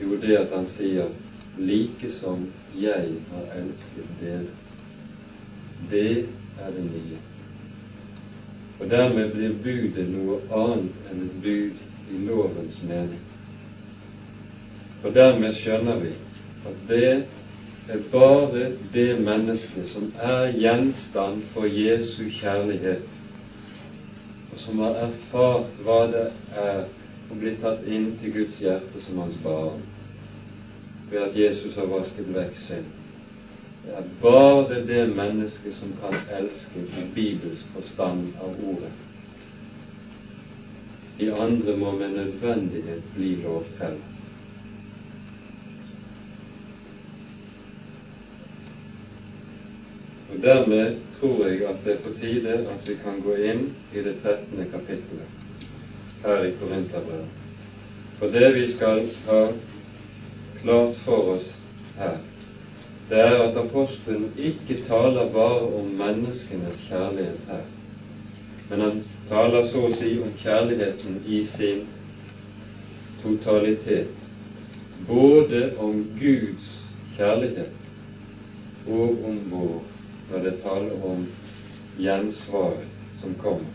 [0.00, 1.10] Jo, det at han sier
[1.58, 2.46] 'like som
[2.76, 4.54] jeg har elsket dere'.
[5.90, 6.26] Det
[6.60, 7.18] er det nye.
[8.80, 11.76] Og dermed blir budet noe annet enn et bud
[12.10, 13.20] i lovens mening.
[15.04, 16.10] Og dermed skjønner vi
[16.66, 16.88] at
[17.86, 23.04] det er bare det mennesket som er gjenstand for Jesu kjærlighet,
[24.52, 26.26] og som har erfart hva det
[26.64, 26.82] er
[27.30, 29.80] å bli tatt inn til Guds hjerte som hans barn,
[31.10, 32.92] ved at Jesus har vasket vekk synd
[33.84, 38.92] det er bare det mennesket som kan elske i Bibels forstand av ordet.
[41.18, 44.13] De andre må med nødvendighet bli lovfeller.
[50.34, 54.02] Og Dermed tror jeg at det er på tide at vi kan gå inn i
[54.02, 54.64] det 13.
[54.72, 57.28] kapittelet her i Korinterbrevet.
[58.18, 59.38] For det vi skal ha
[60.62, 61.46] klart for oss
[61.98, 62.18] her,
[63.10, 67.64] det er at apostelen ikke taler bare om menneskenes kjærlighet her,
[68.70, 71.86] men han taler så å si om kjærligheten i sin
[73.22, 74.10] totalitet,
[75.06, 76.70] både om Guds
[77.16, 79.93] kjærlighet og om vår
[80.34, 81.26] når det taler om
[81.96, 82.86] gjensvaret
[83.20, 83.66] som kommer.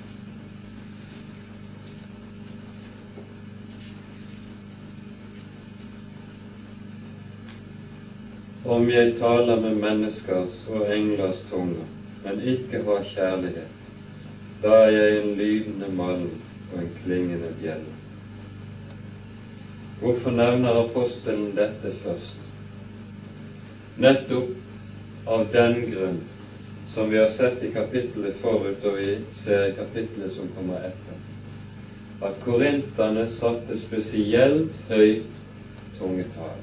[8.66, 11.86] Om jeg taler med menneskers og englers tunger,
[12.26, 13.78] men ikke har kjærlighet,
[14.64, 16.34] da er jeg en lydende malm
[16.74, 17.94] og en klingende bjelle.
[20.02, 22.44] Hvorfor nevner apostelen dette først?
[24.00, 24.52] Nettopp
[25.28, 26.20] av den grunn
[27.00, 31.20] som vi har sett i kapittelet forut, og vi ser i kapittelet som kommer etter,
[32.28, 35.30] at korinterne satte spesielt høyt
[35.96, 36.58] tungetall.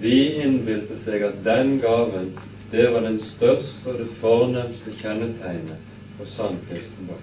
[0.00, 2.32] De innbilte seg at den gaven,
[2.72, 5.86] det var den største og det fornemste kjennetegnet
[6.16, 7.22] på sann kristendom.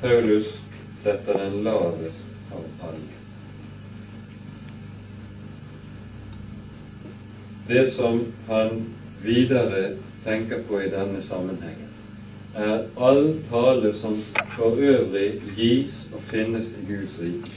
[0.00, 0.48] Paulus
[1.04, 3.20] setter den lavest av alle.
[7.70, 8.18] Det som
[8.50, 8.82] han
[9.22, 9.84] videre
[10.26, 11.92] tenker på i denne sammenhengen,
[12.56, 14.18] er all tale som
[14.56, 17.52] for øvrig gis og finnes i Guds rike,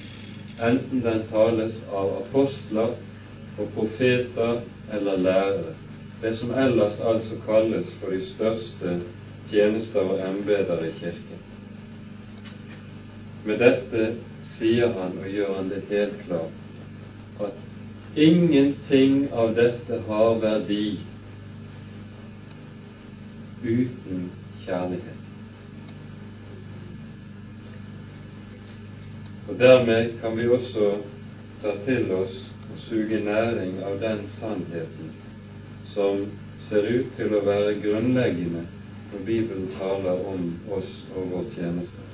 [0.70, 2.93] enten den tales av apostler
[3.57, 4.59] og profeter
[4.93, 5.74] eller lærere,
[6.22, 8.97] det som ellers altså kalles for de største
[9.49, 11.45] tjenester og embeter i Kirken.
[13.47, 14.09] Med dette
[14.57, 20.97] sier han og gjør han det helt klart at ingenting av dette har verdi
[23.64, 24.32] uten
[24.66, 25.20] kjærlighet.
[29.49, 30.91] Og Dermed kan vi også
[31.62, 32.36] ta til oss
[32.70, 35.10] og suge næring av den sannheten
[35.93, 36.28] som
[36.70, 38.62] ser ut til å være grunnleggende
[39.12, 42.05] når Bibelen taler om oss og vår tjeneste.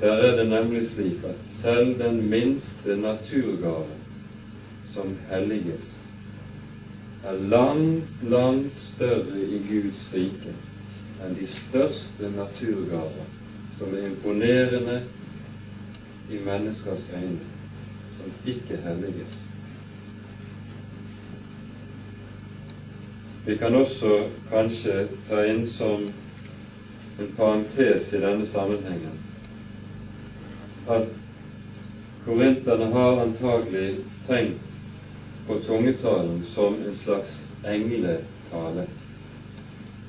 [0.00, 3.96] Der er det nemlig slik at selv den minste naturgave
[4.94, 5.96] som helliges,
[7.24, 10.54] er langt, langt større i Guds rike
[11.20, 13.26] enn de største naturgaver
[13.78, 14.96] som er imponerende
[16.30, 17.44] i menneskers øyne,
[18.16, 19.36] som ikke helliges.
[23.46, 24.16] Vi kan også
[24.50, 24.96] kanskje
[25.28, 26.08] ta inn som
[27.20, 29.16] en parentes i denne sammenhengen
[30.88, 31.08] at
[32.24, 33.88] korinterne har antagelig
[34.28, 34.69] tenkt
[35.46, 38.86] på tungetalen som en slags engletale.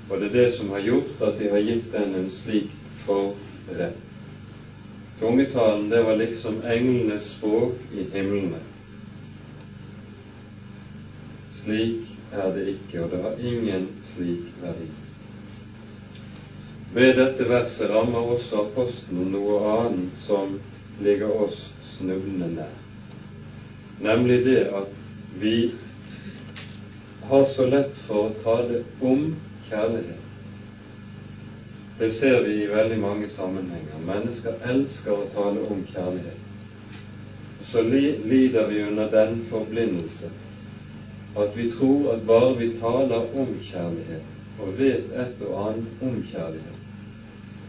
[0.10, 2.72] Og det er det som har gjort at de har gitt den en slik
[3.06, 4.00] forrett.
[5.20, 8.60] Tungetalen, det var liksom englenes språk i himlene.
[11.62, 14.88] Slik er det ikke, og det har ingen slik verdi.
[16.94, 20.58] Ved dette verset rammer også apostelen noe annet som
[21.00, 21.62] ligger oss
[21.94, 22.74] snublende nær,
[24.04, 24.90] nemlig det at
[25.40, 25.72] vi
[27.24, 29.36] har så lett for å tale om
[29.70, 30.28] kjærlighet.
[32.00, 34.00] Det ser vi i veldig mange sammenhenger.
[34.08, 36.38] Mennesker elsker å tale om kjærlighet.
[37.72, 40.32] Så lider vi under den forblindelse
[41.40, 46.18] at vi tror at bare vi taler om kjærlighet og vet et og annet om
[46.32, 46.80] kjærlighet,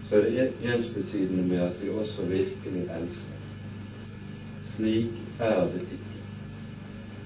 [0.08, 3.38] så er det ensbetydende med at vi også virkelig elsker.
[4.74, 6.11] Slik er det ikke.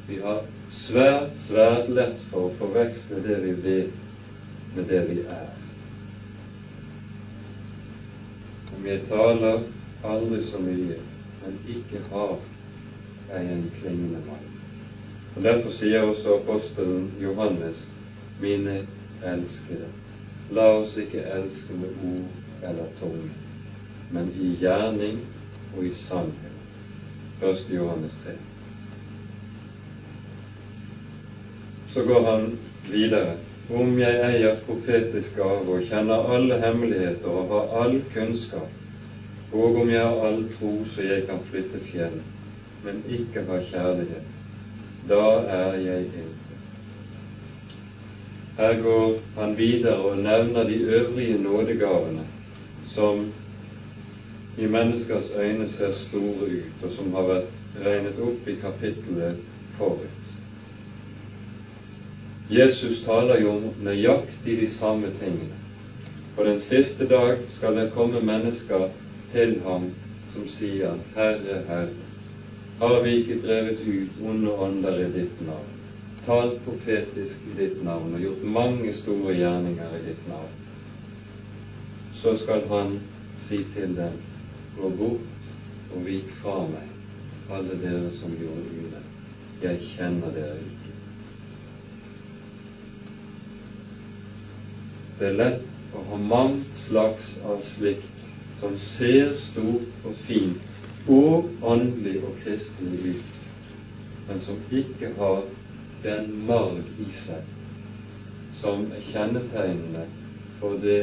[0.07, 4.03] Vi har svært, svært lett for å forveksle det vi vet,
[4.77, 5.49] med det vi er.
[8.77, 9.65] Om jeg taler
[10.07, 11.01] aldri så mye,
[11.43, 12.37] men ikke har,
[13.33, 14.47] jeg en klingende mann.
[15.35, 17.89] Og Derfor sier også apostelen Johannes,
[18.41, 18.79] mine
[19.27, 19.89] elskede,
[20.55, 23.33] la oss ikke elske med ord eller tunge,
[24.15, 25.19] men i gjerning
[25.75, 26.53] og i sannhet.
[27.43, 27.67] 1.
[27.75, 28.37] Johannes 3.
[31.97, 32.59] Så går han
[32.93, 33.37] videre.
[33.73, 38.75] Om jeg eier profetisk gave og kjenner alle hemmeligheter og har all kunnskap,
[39.49, 42.19] og om jeg har all tro så jeg kan flytte fjell,
[42.85, 44.27] men ikke har kjærlighet,
[45.09, 45.23] da
[45.55, 46.61] er jeg intet.
[48.59, 52.27] Her går han videre og nevner de øvrige nådegavene
[52.93, 53.25] som
[54.59, 59.41] i menneskers øyne ser store ut, og som har vært regnet opp i kapittelet
[59.81, 60.16] forut.
[62.51, 65.57] Jesus taler jo om nøyaktig de samme tingene.
[66.37, 68.85] På den siste dag skal det komme mennesker
[69.33, 69.89] til ham
[70.35, 72.07] som sier, Herre, Herre,
[72.79, 75.75] har vi ikke drevet ut onde ånder i ditt navn,
[76.27, 80.55] talt profetisk i ditt navn og gjort mange store gjerninger i ditt navn?
[82.21, 82.99] Så skal han
[83.49, 84.23] si til dem,
[84.79, 86.95] gå bort og vik fra meg,
[87.51, 89.15] alle dere som gjorde urett.
[89.65, 90.76] Jeg kjenner dere ikke.
[95.19, 98.25] Det er lett å ha mangt slags av slikt
[98.61, 103.31] som ser stort og fint og åndelig og kristelig ut,
[104.29, 105.47] men som ikke har
[106.05, 107.55] den marg i seg
[108.61, 110.05] som er kjennetegnende
[110.61, 111.01] for det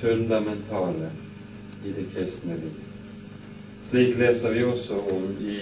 [0.00, 1.10] fundamentale
[1.84, 2.76] i det kristne liv.
[3.88, 5.58] Slik leser vi også om i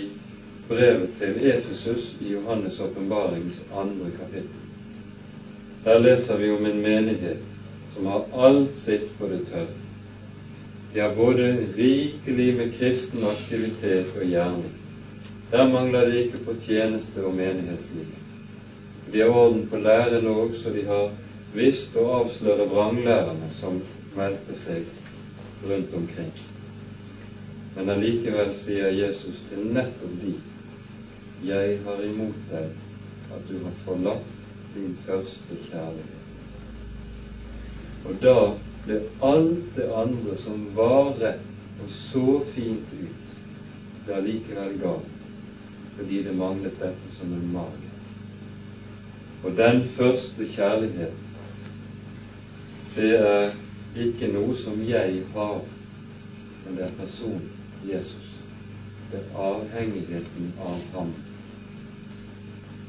[0.68, 4.62] brevet til Efesus i Johannes' åpenbarings andre kapittel.
[5.84, 7.53] Der leser vi om en menighet
[7.94, 9.84] som har alt sitt på det tørre
[10.94, 14.70] de har både rikelig med kristen aktivitet og gjerning.
[15.50, 18.12] Der mangler de ikke på tjeneste og menighetsliv.
[19.12, 21.10] De har orden på lærerne også, så de har
[21.54, 23.80] visst å avsløre vranglærerne som
[24.14, 26.30] meldte seg rundt omkring.
[27.74, 30.36] Men allikevel sier Jesus til nettopp de
[31.44, 32.70] Jeg har imot deg
[33.34, 34.30] at du har forlatt
[34.76, 36.23] din første kjærlighet.
[38.04, 38.36] Og da
[38.84, 42.24] ble alt det andre som var rett og så
[42.54, 43.30] fint ut,
[44.04, 45.28] det allikevel galt,
[45.96, 47.92] fordi det manglet dette som en mage.
[49.44, 51.16] Og den første kjærlighet,
[52.94, 53.56] det er
[54.04, 55.62] ikke noe som jeg har,
[56.64, 57.48] men det er personen
[57.88, 58.30] Jesus.
[59.10, 61.12] Det er avhengigheten av ham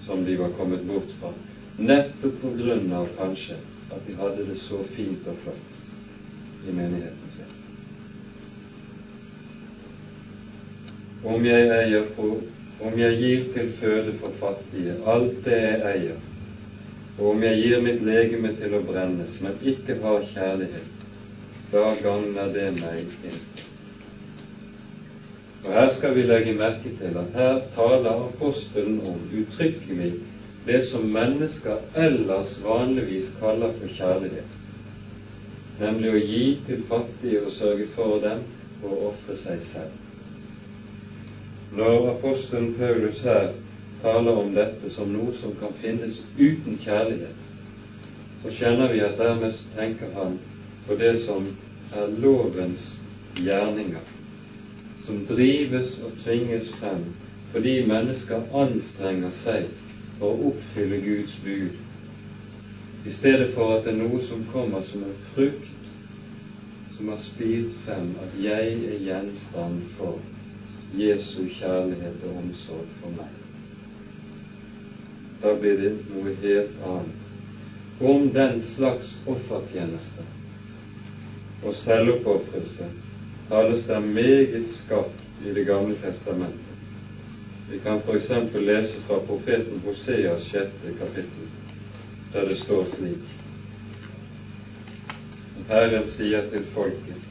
[0.06, 1.32] som de var kommet bort fra,
[1.78, 3.58] nettopp på grunn av kanskje
[3.92, 7.52] at de hadde det så fint og flott i menigheten sin.
[11.26, 12.30] Om jeg, eier på,
[12.86, 16.24] om jeg gir til føde for fattige alt det jeg eier,
[17.18, 21.06] og om jeg gir mitt legeme til å brennes, men ikke har kjærlighet,
[21.72, 23.34] da gagner det meg ikke.
[25.66, 30.12] Og Her skal vi legge merke til at her taler apostelen om uttrykkelig
[30.66, 34.56] det som mennesker ellers vanligvis kaller for kjærlighet
[35.80, 38.44] nemlig å gi til fattige og sørge for dem
[38.86, 39.94] og ofre seg selv.
[41.76, 43.50] Når apostelen Paulus her
[44.04, 47.42] taler om dette som noe som kan finnes uten kjærlighet,
[48.44, 50.38] så kjenner vi at dermed tenker han
[50.86, 51.48] på det som
[51.96, 52.92] er lovens
[53.42, 54.12] gjerninger,
[55.06, 57.08] som drives og tvinges frem
[57.52, 59.68] fordi mennesker anstrenger seg
[60.24, 61.82] å oppfylle Guds bud
[63.06, 65.76] i stedet for at det er noe som kommer som en frukt
[66.98, 70.18] som har spilt frem at jeg er gjenstand for
[70.96, 73.32] Jesu kjærlighet og omsorg for meg.
[75.42, 77.22] Da blir det noe helt annet.
[78.00, 80.24] Om den slags offertjeneste
[81.64, 82.88] og selvoppofrelse
[83.50, 86.65] tales det meget skapt i Det gamle testamentet.
[87.70, 88.30] Vi kan f.eks.
[88.54, 91.48] lese fra profeten Hoseas sjette kapittel
[92.34, 93.24] der det står slik
[95.70, 97.22] Herren sier til folket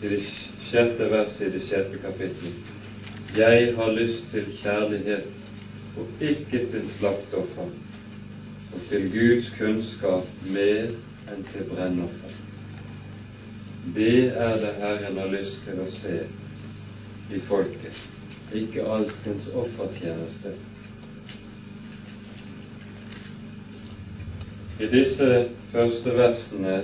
[0.00, 0.22] i det
[0.70, 2.54] sjette verset i det sjette kapittel
[3.36, 5.28] Jeg har lyst til kjærlighet
[5.96, 7.68] og ikke til slaktoffer,
[8.72, 10.92] og til Guds kunnskap mer
[11.32, 12.35] enn til brennoffer.
[13.94, 16.16] Det er det Herren har lyst til å se
[17.34, 18.00] i folket,
[18.54, 20.52] ikke alskens offertjeneste.
[24.82, 25.28] I disse
[25.72, 26.80] første versene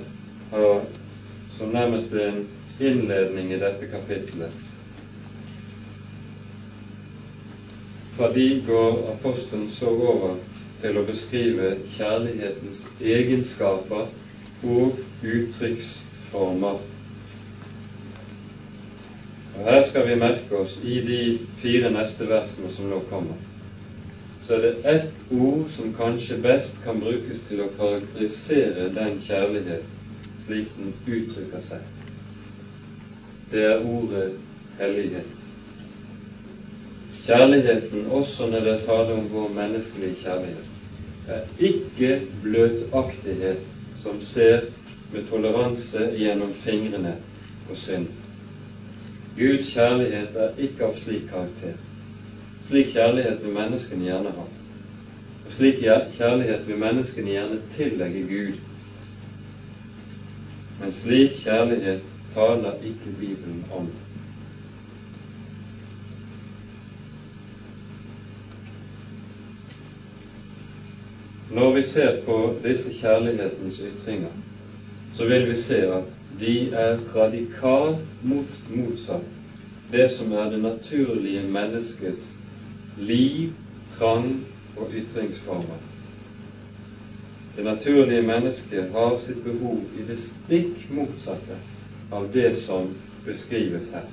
[0.53, 0.85] har
[1.59, 2.45] som nærmest en
[2.81, 4.55] innledning i dette kapittelet
[8.17, 10.39] Fra de går apostelen så over
[10.81, 14.09] til å beskrive kjærlighetens egenskaper
[14.69, 16.81] og uttrykksformer
[19.63, 21.19] og Her skal vi merke oss i de
[21.63, 23.37] fire neste versene som nå kommer,
[24.43, 29.85] så er det ett ord som kanskje best kan brukes til å karakterisere den kjærlighet
[30.43, 31.85] slik den uttrykker seg.
[33.53, 34.33] Det er ordet
[34.81, 35.31] hellighet.
[37.23, 40.73] Kjærligheten, også når det er tale om vår menneskelige kjærlighet,
[41.31, 43.63] er ikke bløtaktighet
[44.03, 44.67] som ser
[45.13, 47.15] med toleranse gjennom fingrene
[47.69, 48.11] på synd
[49.37, 51.79] Guds kjærlighet er ikke av slik karakter.
[52.69, 54.45] Slik kjærlighet vil menneskene gjerne ha.
[55.47, 55.81] Og slik
[56.19, 58.61] kjærlighet vil menneskene gjerne tillegge Gud.
[60.81, 62.05] Men slik kjærlighet
[62.35, 63.91] taler ikke Bibelen om.
[71.53, 74.33] Når vi ser på disse kjærlighetens ytringer,
[75.17, 79.33] så vil vi se at de er radikalt mot, motsatt
[79.93, 82.37] det som er det naturlige menneskets
[82.99, 83.51] liv,
[83.99, 84.41] trang
[84.77, 85.81] og ytringsformer.
[87.57, 91.59] Det naturlige mennesket har sitt behov i det stikk motsatte
[92.13, 92.89] av det som
[93.27, 94.09] beskrives her.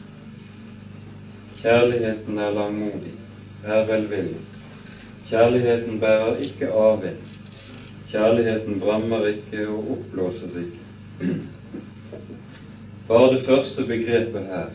[1.61, 3.13] Kjærligheten er langmodig,
[3.63, 4.41] er velvillig.
[5.29, 7.23] Kjærligheten bærer ikke avvind.
[8.11, 11.39] Kjærligheten brammer ikke og oppblåses ikke.
[13.09, 14.67] Bare det første begrepet her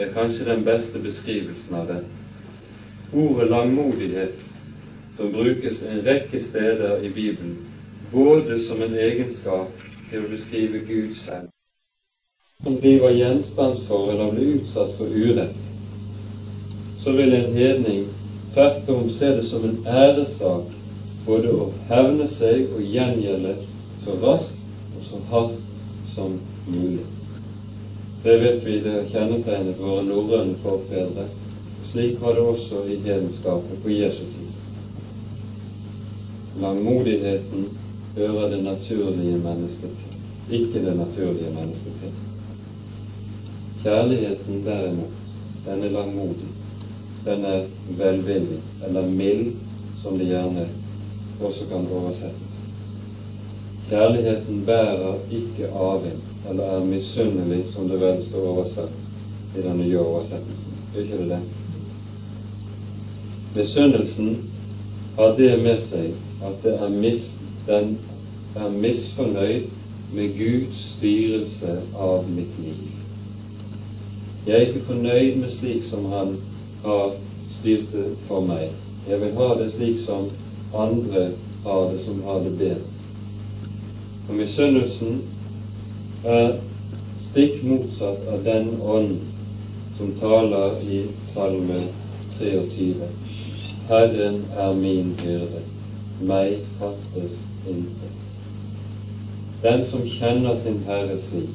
[0.00, 2.06] er kanskje den beste beskrivelsen av den.
[3.12, 4.38] Ordet langmodighet,
[5.18, 7.58] som brukes en rekke steder i Bibelen,
[8.12, 11.52] både som en egenskap til å beskrive Gud selv,
[12.64, 15.60] som gjenstand for, eller blir utsatt for urett,
[17.04, 18.06] så vil en hedning
[18.54, 20.72] tvert om se det som en æresak
[21.26, 23.58] både å hevne seg og gjengjelde
[24.06, 25.60] så raskt og så hardt
[26.14, 27.13] som mulig.
[28.24, 31.26] Det vet vi det kjennetegnet våre norrøne forfedre.
[31.90, 34.54] Slik var det også i hedenskapet på Jesu tid.
[36.62, 37.68] Langmodigheten
[38.16, 40.16] hører det naturlige mennesket til,
[40.60, 42.16] ikke det naturlige mennesket til.
[43.84, 45.22] Kjærligheten derimot,
[45.68, 46.52] den er langmodig.
[47.28, 47.62] Den er
[48.00, 49.50] velvillig, eller mild,
[50.02, 50.70] som det gjerne
[51.40, 52.62] også kan oversettes.
[53.90, 59.98] Kjærligheten bærer ikke avvind eller er misunnelig, som det vel står oversatt i den nye
[59.98, 60.80] oversettelsen.
[60.94, 61.40] Er ikke det det?
[63.54, 64.50] Misunnelsen
[65.16, 66.12] har det med seg
[66.44, 67.30] at det er mis,
[67.66, 67.96] den
[68.56, 69.70] er misfornøyd
[70.14, 72.90] med Guds styrelse av mitt liv.
[74.46, 76.34] Jeg er ikke fornøyd med slik som Han
[76.84, 77.14] har
[77.58, 78.74] styrt det for meg.
[79.08, 80.28] Jeg vil ha det slik som
[80.74, 81.30] andre
[81.64, 82.90] har det, som har det bedre.
[84.28, 85.22] Og misunnelsen
[86.24, 86.54] er
[87.20, 89.18] stikk motsatt av den ånd
[89.98, 91.02] som taler i
[91.34, 91.82] Salme
[92.38, 93.08] 23.
[93.88, 95.60] Herren er min hyrde,
[96.24, 97.36] meg fattes
[97.68, 98.22] intet.
[99.64, 101.52] Den som kjenner sin Herre slik,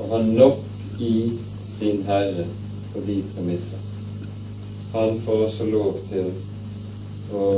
[0.00, 1.14] og har nok i
[1.78, 2.48] sin Herre
[2.92, 3.86] på de premisser,
[4.92, 6.30] han får også lov til
[7.30, 7.48] å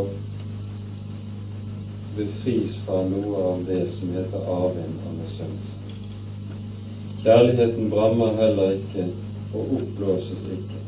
[2.16, 5.79] befris fra noe av det som heter arven og misunnelse.
[7.22, 9.08] Kjærligheten brammer heller ikke
[9.54, 10.78] og oppblåses ikke.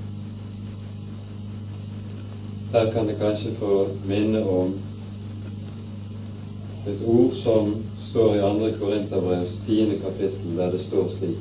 [2.72, 3.72] Her kan jeg kanskje få
[4.08, 4.70] minne om
[6.88, 7.74] et ord som
[8.10, 8.70] står i 2.
[8.78, 11.36] Korinterbrevs tiende kapittel, der det står slik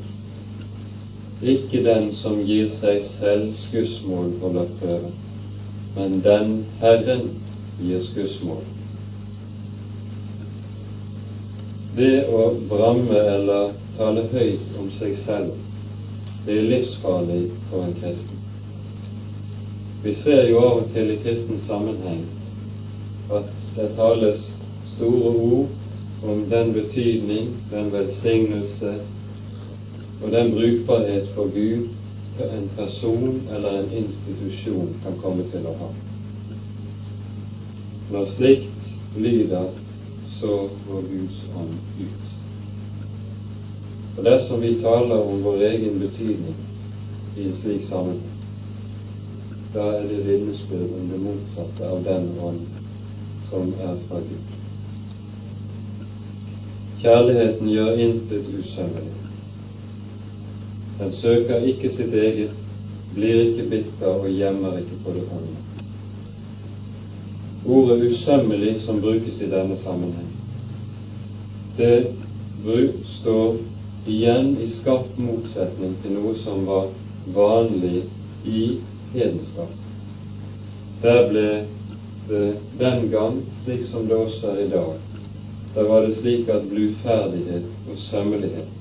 [1.54, 5.16] Ikke den som gir seg selv skussmål holder prøve,
[5.96, 7.30] men den Herren
[7.80, 8.81] gir skussmål.
[11.96, 15.58] Det å bramme eller tale høyt om seg selv,
[16.46, 18.40] det er livsfarlig for en kristen.
[20.04, 22.24] Vi ser jo av og til i kristen sammenheng
[23.36, 24.48] at det tales
[24.96, 28.96] store ord om den betydning, den velsignelse
[30.22, 31.92] og den brukbarhet for Gud
[32.50, 35.90] en person eller en institusjon kan komme til å ha.
[38.12, 39.68] Når slikt lyder,
[40.42, 42.28] så går Guds ånd ut.
[44.18, 46.56] Og dersom vi taler om vår egen betydning
[47.38, 48.28] i en slik sammenheng,
[49.74, 52.66] da er det vitnesbyrd om det motsatte av den ånd
[53.52, 54.58] som er fra Gud.
[57.02, 59.14] Kjærligheten gjør intet usømmelig.
[61.00, 62.52] Den søker ikke sitt eget,
[63.16, 65.56] blir ikke bitter og gjemmer ikke på det onde.
[67.66, 70.31] Ordet 'usømmelig' som brukes i denne sammenheng,
[71.78, 72.06] det
[73.22, 73.56] står
[74.08, 76.90] igjen i skarp motsetning til noe som var
[77.36, 78.04] vanlig
[78.46, 78.64] i
[79.14, 79.78] hedenskap.
[81.02, 81.46] Der ble
[82.28, 84.94] det den gang, slik som det også er i dag,
[85.76, 88.78] der var det slik at bluferdighet og sømmelighet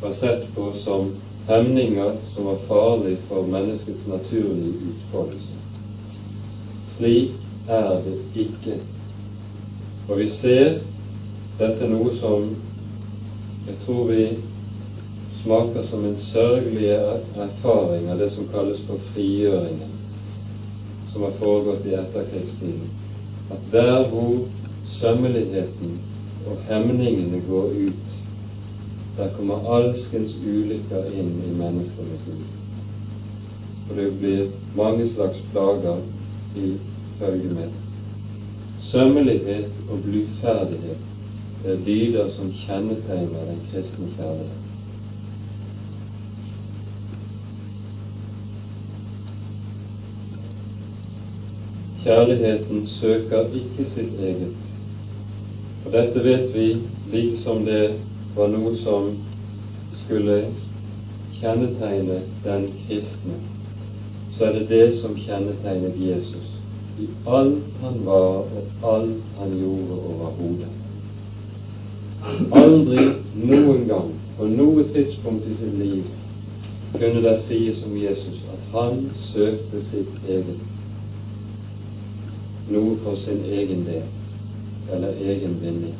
[0.00, 1.12] var sett på som
[1.48, 5.56] hemninger som var farlige for menneskets naturlige utfoldelse.
[6.96, 7.32] Slik
[7.68, 8.76] er det ikke.
[10.08, 10.78] Og vi ser
[11.58, 12.44] dette er noe som
[13.66, 14.24] jeg tror vi
[15.42, 19.90] smaker som en sørgelig erfaring av det som kalles for frigjøringen,
[21.12, 22.88] som har foregått i etterkrigstiden.
[23.50, 24.46] At der hvor
[24.98, 25.98] sømmeligheten
[26.48, 28.16] og hemningene går ut,
[29.18, 32.46] der kommer alskens ulykker inn i menneskenes liv.
[33.88, 34.44] Og det blir
[34.78, 36.02] mange slags plager
[36.56, 36.72] i
[37.18, 37.78] følge med.
[38.88, 40.06] Sømmelighet og
[41.58, 44.64] bluferdighet er dyder som kjennetegner den kristne kjærlighet.
[52.04, 54.54] Kjærligheten søker ikke sitt eget.
[55.86, 56.76] Og dette vet vi
[57.12, 57.94] liksom det
[58.36, 59.16] var noe som
[60.04, 60.44] skulle
[61.40, 63.38] kjennetegne den kristne,
[64.36, 66.54] så er det det som kjennetegnet Jesus
[66.98, 70.77] i alt han var og alt han gjorde overhodet.
[72.50, 73.04] Aldri
[73.34, 76.06] noen gang på noe tidspunkt i sitt liv
[76.98, 80.60] kunne det sies om Jesus at han søkte sitt eget,
[82.72, 84.06] noe for sin egen del
[84.92, 85.94] eller egen vinning.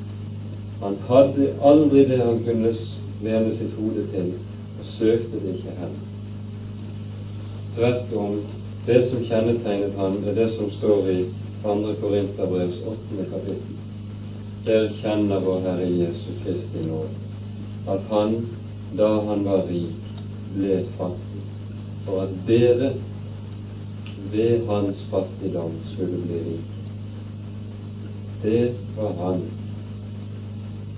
[0.83, 2.75] Han hadde aldri det han kunne
[3.23, 4.33] vende sitt hode til,
[4.79, 6.05] og søkte det ikke heller.
[7.77, 8.39] Tvert om,
[8.87, 11.19] det som kjennetegnet han, er det som står i
[11.63, 11.77] 2.
[12.01, 13.29] Korinterbrevs 8.
[13.35, 13.78] kapittel
[14.67, 17.09] der kjenner vår Herre Jesu Kristi nåde,
[17.89, 18.35] at Han,
[18.99, 20.11] da Han var rik,
[20.57, 21.45] ble fattig,
[22.07, 22.93] for at dere
[24.33, 26.83] ved Hans fattigdom skulle bli rike.
[28.43, 29.47] Det var Han.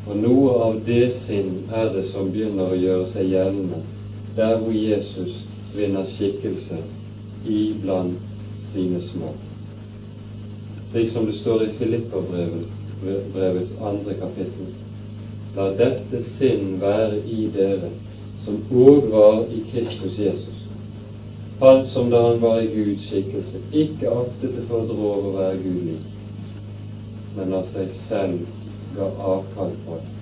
[0.08, 3.82] Og noe av det sinn er det som begynner å gjøre seg gjeldende
[4.36, 5.44] der hvor Jesus
[5.76, 6.80] vinner skikkelse
[7.46, 8.18] iblant
[8.72, 9.34] sine små.
[10.90, 14.70] Slik som det står i Filipperbrevet brevets andre kapittel.
[15.56, 17.90] La dette sinn være i dere,
[18.44, 20.60] som òg var i Kristus Jesus.
[21.60, 25.58] Han som da han var i Guds skikkelse, ikke aktet det for over å være
[25.64, 26.06] Gud lik,
[27.36, 28.46] men av seg selv
[28.96, 30.16] ga avkall på det.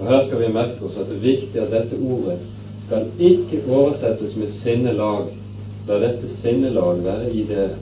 [0.00, 2.38] Og Her skal vi merke oss at det er viktig at dette ordet
[2.86, 5.28] skal ikke oversettes med sinnelag.
[5.88, 7.76] La dette sinnelag være i dere.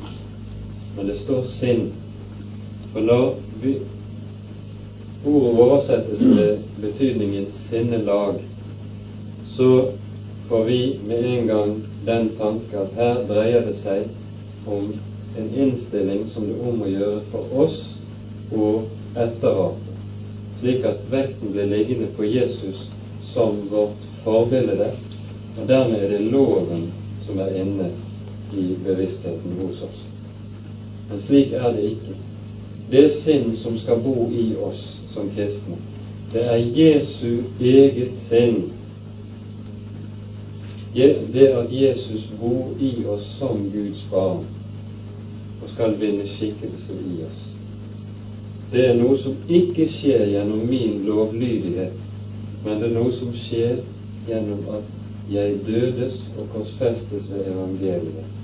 [0.97, 1.87] Men det står sinn
[2.93, 3.75] for når vi,
[5.25, 8.35] ordet oversettes med betydningen sinnelag,
[9.57, 9.71] så
[10.49, 11.77] får vi med en gang
[12.07, 14.93] den tanke at her dreier det seg om
[15.37, 17.81] en innstilling som det om å gjøre for oss
[18.55, 18.69] å
[19.19, 19.97] etterape,
[20.61, 22.87] slik at vekten blir liggende på Jesus
[23.33, 24.89] som vårt forbilde,
[25.59, 26.87] og dermed er det loven
[27.27, 27.91] som er inne
[28.57, 30.01] i bevisstheten hos oss.
[31.11, 32.17] Men slik er det ikke.
[32.91, 34.85] Det sinn som skal bo i oss
[35.15, 35.77] som kristne,
[36.33, 38.71] det er Jesu eget sinn.
[41.33, 44.47] Det at Jesus bor i oss som Guds barn
[45.63, 47.45] og skal vinne skikkelse i oss.
[48.73, 51.95] Det er noe som ikke skjer gjennom min lovlydighet,
[52.65, 53.79] men det er noe som skjer
[54.29, 58.37] gjennom at jeg dødes og korsfestes ved evangeliet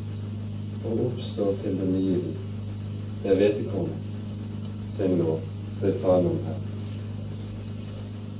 [0.84, 2.40] og oppstår til det nye liv.
[3.24, 3.70] Jeg vet det
[4.97, 5.40] sin lov
[5.80, 6.61] det er tale om her.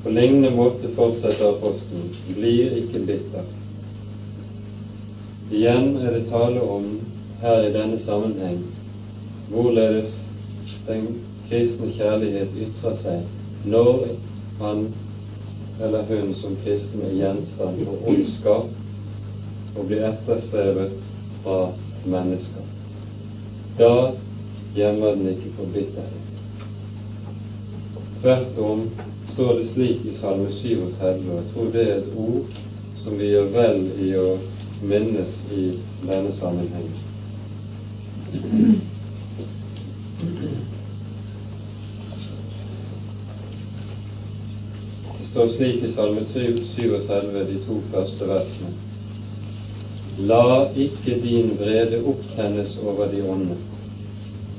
[0.03, 3.47] På lignende måte fortsetter apostelen blir ikke bitter.
[5.53, 6.87] Igjen er det tale om
[7.43, 8.63] her i denne sammenheng
[9.51, 10.13] hvorledes
[10.87, 11.09] den
[11.49, 14.07] kristne kjærlighet ytrer seg når
[14.61, 14.87] han
[15.85, 20.95] eller hun som kristen er gjenstand for ondskap og blir etterstrevet
[21.43, 21.59] fra
[22.07, 22.69] mennesker.
[23.79, 23.95] Da
[24.77, 26.24] gjemmer den ikke for bitterhet.
[28.25, 28.91] Tvert om
[29.33, 32.55] står det slik i Salme 37, og jeg tror det er et ord
[33.03, 34.29] som vi gjør vel i å
[34.81, 35.65] minnes i
[36.07, 36.87] denne sammenheng.
[45.19, 48.73] Det står slik i Salme 37, de to første versene.
[50.33, 53.61] La ikke din vrede opptennes over de onde,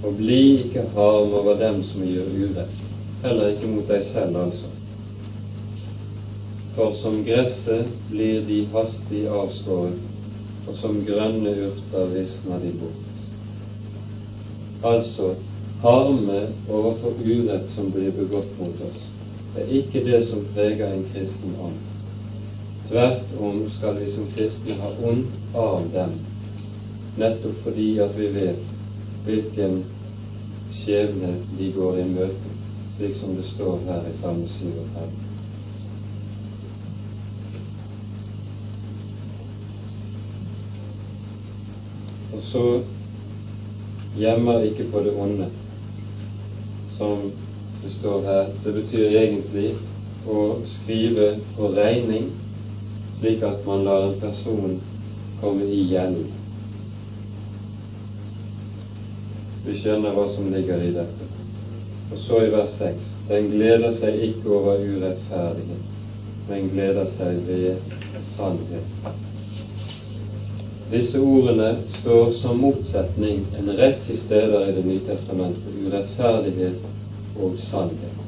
[0.04, 2.85] og bli ikke harm over dem som gjør urett
[3.24, 4.72] heller ikke mot deg selv, altså.
[6.76, 10.00] For som gresset blir de hastig avskåret,
[10.68, 13.04] og som grønne urter visner de bort.
[14.86, 15.34] Altså,
[15.82, 16.40] harme
[16.70, 19.04] overfor urett som blir begått mot oss,
[19.56, 21.80] er ikke det som preger en kristen ånd.
[22.90, 26.18] Tvert om skal vi som kristne ha ondt av dem,
[27.18, 28.74] nettopp fordi at vi vet
[29.26, 29.80] hvilken
[30.82, 32.55] skjebne de går i møte
[32.98, 34.76] slik som det står her i Salme 37.
[42.34, 42.64] Og så
[44.18, 45.50] gjemmer ikke på det onde,
[46.98, 47.32] som
[47.84, 48.48] det står her.
[48.64, 49.68] Det betyr egentlig
[50.28, 50.40] å
[50.78, 52.32] skrive på regning,
[53.20, 54.80] slik at man lar en person
[55.42, 56.24] komme i gjeld.
[59.66, 61.25] Vi skjønner hva som ligger i dette.
[62.12, 65.86] Og så i vers 6.: Den gleder seg ikke over urettferdighet,
[66.50, 67.96] men gleder seg ved
[68.36, 69.16] sannhet.
[70.92, 76.86] Disse ordene står som motsetning en rekke steder i Det nye testamentet urettferdighet
[77.42, 78.22] og sannhet.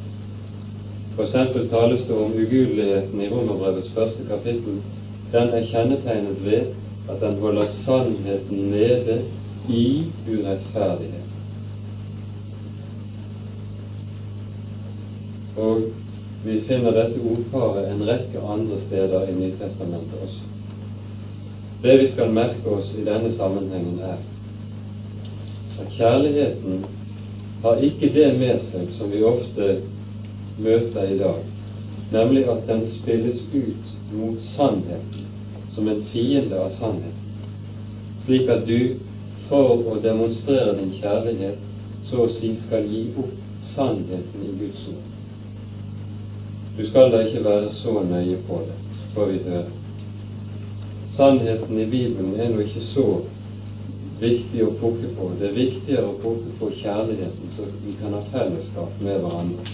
[1.16, 4.82] For eksempel tales det om ugudeligheten i Romerbrevets første kapittel.
[5.32, 6.74] Den er kjennetegnet ved
[7.10, 9.22] at den holder sannheten nede
[9.70, 9.88] i
[10.28, 11.27] urettferdighet.
[15.58, 15.88] Og
[16.46, 20.44] vi finner dette ordparet en rekke andre steder i Nytestamentet også.
[21.82, 24.22] Det vi skal merke oss i denne sammenhengen, er
[25.82, 26.84] at kjærligheten
[27.64, 29.68] har ikke det med seg som vi ofte
[30.62, 31.42] møter i dag,
[32.14, 35.26] nemlig at den spilles ut mot sannheten
[35.76, 37.44] som en fiende av sannheten,
[38.26, 38.98] slik at du
[39.50, 41.62] for å demonstrere din kjærlighet
[42.10, 43.38] så å si skal gi opp
[43.76, 45.17] sannheten i Guds ord.
[46.78, 48.76] Du skal da ikke være så nøye på det,
[49.14, 49.66] får vi høre.
[51.16, 53.06] Sannheten i Bibelen er nå ikke så
[54.22, 55.32] viktig å pukke på.
[55.40, 59.66] Det er viktigere å pukke på kjærligheten, så vi kan ha fellesskap med hverandre,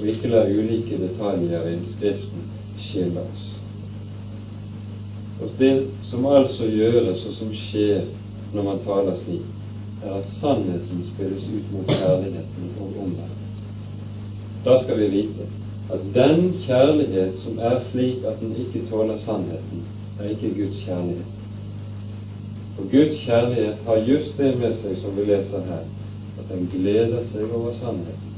[0.00, 2.50] og ikke la ulike detaljer i Skriften
[2.88, 3.46] skille oss.
[5.40, 5.72] Og Det
[6.10, 8.02] som altså gjøres, og som skjer
[8.50, 9.46] når man taler slik,
[10.02, 13.40] er at sannheten spilles ut mot kjærligheten og omvendt.
[14.64, 15.46] Da skal vi vite
[15.92, 19.82] at den kjærlighet som er slik at den ikke tåler sannheten,
[20.20, 21.24] er ikke Guds kjærlighet.
[22.76, 25.82] For Guds kjærlighet har just det med seg som vi leser her,
[26.38, 28.36] at den gleder seg over sannheten.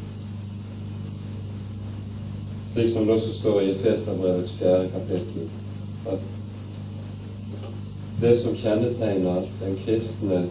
[2.72, 5.44] Slik som det også står i Efeserbrevets fjerde kapittel,
[6.08, 6.24] at
[8.22, 10.42] det som kjennetegner den kristne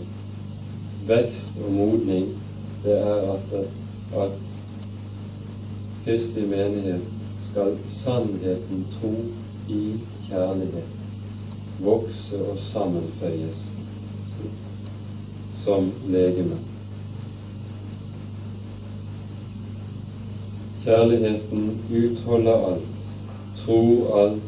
[1.08, 2.30] vekst og modning,
[2.84, 3.54] det er at,
[4.22, 4.51] at
[6.06, 7.02] Kristi menighet
[7.52, 9.14] skal sannheten tro
[9.70, 9.84] i
[10.30, 10.98] kjærlighet
[11.84, 13.62] vokse og sammenføyes
[15.64, 16.58] som legeme.
[20.84, 22.88] Kjærligheten utholder alt,
[23.66, 24.44] tror alt,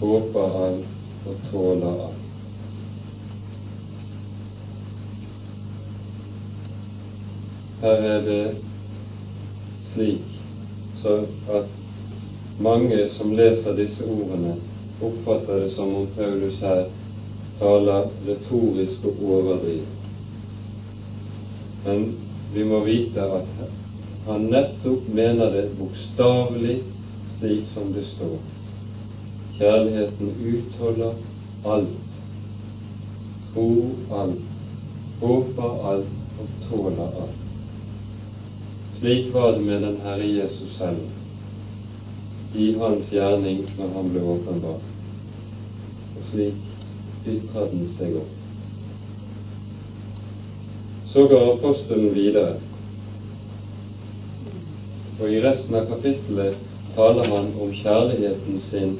[0.00, 2.22] håper alt og tåler alt.
[7.80, 8.56] Her er det
[9.92, 10.35] slik
[11.02, 11.18] så
[11.52, 11.66] at
[12.58, 14.54] mange som leser disse ordene,
[15.02, 16.86] oppfatter det som om Paulus her
[17.60, 19.92] taler retorisk og overdrivet.
[21.84, 22.06] Men
[22.54, 23.52] vi må vite at
[24.26, 26.80] han nettopp mener det bokstavelig
[27.38, 28.36] slik som det står.
[29.58, 31.12] Kjærligheten utholder
[31.64, 31.96] alt,
[33.54, 34.44] tror alt,
[35.20, 37.45] håper alt og tåler alt.
[38.98, 41.00] Slik var det med den Herre Jesus selv
[42.54, 44.78] i hans gjerning når han ble åpenbar.
[46.16, 48.32] Og slik ytra den seg opp.
[51.12, 52.54] Så går apostelen videre,
[55.16, 56.56] og i resten av kapittelet
[56.96, 58.96] taler han om kjærligheten sin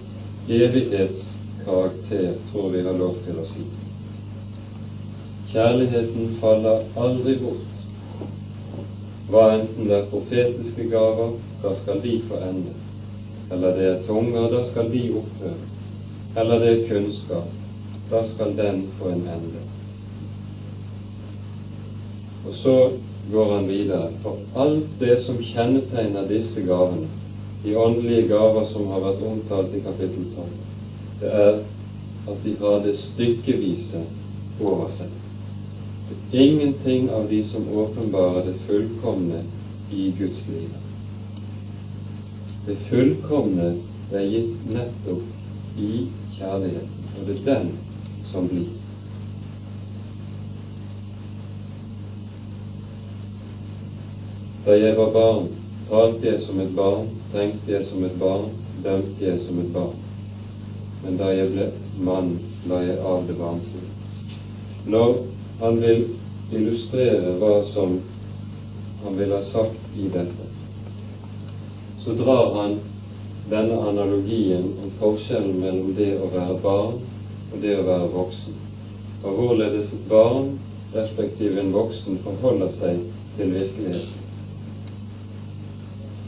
[0.48, 3.64] evighetskarakter, tror vi har lov til å si.
[5.52, 7.75] Kjærligheten faller aldri bort
[9.30, 12.74] hva enten det er profetiske gaver, da skal de få ende.
[13.52, 15.56] Eller det er tunger, da skal de opphøre.
[16.36, 17.50] Eller det er kunnskap,
[18.10, 19.64] da skal den få en ende.
[22.46, 22.76] Og så
[23.32, 24.10] går han videre.
[24.22, 27.08] For alt det som kjennetegner disse gavene,
[27.64, 30.52] de åndelige gaver som har vært omtalt i kapittel 12,
[31.20, 31.62] det er
[32.26, 34.02] at de har det stykkevise
[34.60, 34.90] over.
[36.32, 39.42] Ingenting av de som åpenbarer det fullkomne
[39.92, 40.68] i Guds liv.
[42.66, 43.68] Det fullkomne
[44.12, 46.06] er gitt nettopp i
[46.38, 47.70] kjærligheten, og det er den
[48.32, 48.72] som blir.
[54.66, 55.46] Da jeg var barn,
[55.90, 58.50] talte jeg som et barn, tenkte jeg som et barn,
[58.82, 59.94] dømte jeg som et barn.
[61.04, 61.70] Men da jeg ble
[62.02, 62.34] mann,
[62.66, 63.92] la jeg av det barnslige.
[64.90, 65.16] Når
[65.60, 66.04] han vil
[66.52, 67.96] illustrere hva som
[69.04, 70.50] han vil ha sagt i dette.
[72.04, 72.78] Så drar han
[73.50, 77.00] denne analogien om forskjellen mellom det å være barn
[77.52, 78.62] og det å være voksen.
[79.26, 80.52] og hvorledes et barn
[80.94, 83.00] respektive en voksen forholder seg
[83.36, 84.22] til virkeligheten.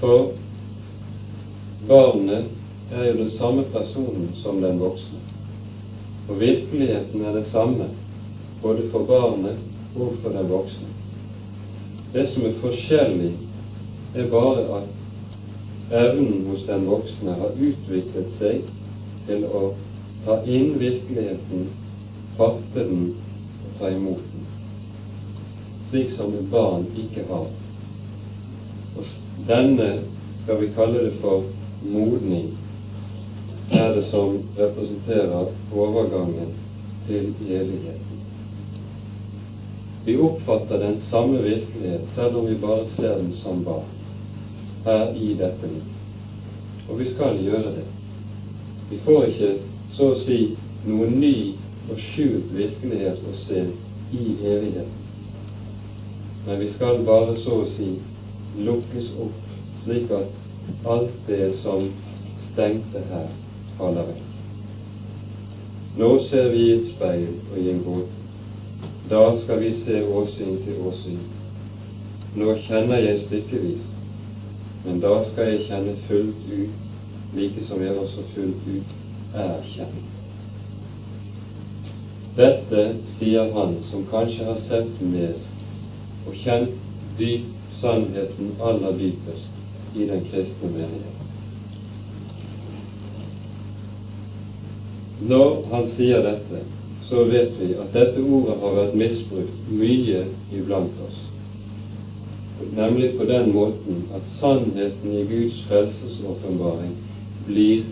[0.00, 0.32] For
[1.88, 2.48] barnet
[2.90, 5.20] er jo den samme personen som den voksne.
[6.28, 7.88] Og virkeligheten er det samme
[8.62, 9.58] både for barnet
[9.96, 10.88] og for den voksne.
[12.12, 13.32] Det som er forskjellig,
[14.14, 18.64] er bare at evnen hos den voksne har utviklet seg
[19.28, 19.62] til å
[20.24, 21.68] ta inn virkeligheten,
[22.38, 23.10] fatte den
[23.64, 24.46] og ta imot den,
[25.90, 27.46] slik som et barn ikke har.
[28.96, 29.14] Og
[29.48, 29.90] denne,
[30.42, 31.44] skal vi kalle det for
[31.84, 32.50] modning,
[33.70, 36.54] er det som representerer overgangen
[37.06, 38.07] til evigheten.
[40.04, 43.84] Vi oppfatter den samme virkelighet selv om vi bare ser den som barn
[44.84, 45.82] her i dette liv.
[46.88, 47.86] Og vi skal gjøre det.
[48.90, 49.50] Vi får ikke
[49.96, 50.38] så å si
[50.86, 51.34] noen ny
[51.90, 53.64] og skjult virkelighet å se
[54.14, 54.94] i evigheten.
[56.46, 57.90] Men vi skal bare så å si
[58.64, 59.42] lukkes opp,
[59.82, 61.90] slik at alt det som
[62.46, 63.26] stengte her,
[63.76, 64.24] faller vekk.
[65.98, 68.17] Nå ser vi i et speil og i en gåte.
[69.08, 71.20] Da skal vi se åsyn til åsyn.
[72.36, 73.86] Nå kjenner jeg stykkevis,
[74.84, 76.74] men da skal jeg kjenne fullt ut,
[77.38, 80.04] like som jeg også fullt ut er kjent.
[82.36, 82.84] Dette
[83.16, 86.76] sier han som kanskje har sett mest og kjent
[87.18, 87.48] dyp
[87.80, 91.14] sannheten aller dypest i den kristne menighet.
[95.32, 96.60] Når han sier dette,
[97.08, 101.18] så vet vi at dette ordet har vært misbrukt mye iblant oss.
[102.76, 106.96] Nemlig på den måten at sannheten i Guds frelsesåpenbaring
[107.46, 107.84] blir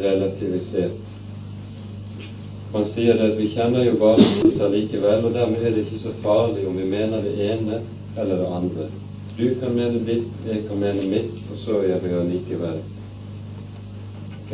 [0.00, 1.00] relativisert.
[2.72, 6.14] Man sier at vi kjenner jo bare Gud allikevel, og dermed er det ikke så
[6.24, 7.78] farlig om vi mener det ene
[8.16, 8.88] eller det andre.
[9.38, 12.82] Du kan mene ditt, jeg kan mene mitt, og så er vi allikevel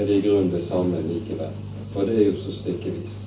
[0.01, 1.57] er det i grunnen det samme likevel.
[1.95, 3.20] Og det er jo så stykkevis.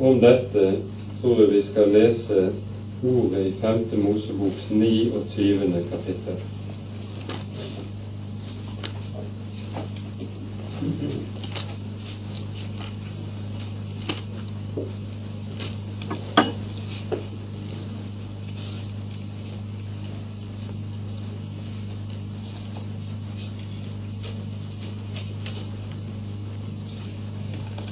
[0.00, 0.76] Om dette
[1.20, 2.52] tror jeg vi skal lese
[3.02, 3.80] ordet i 5.
[3.98, 5.84] Moseboks 29.
[5.90, 6.38] kapittel.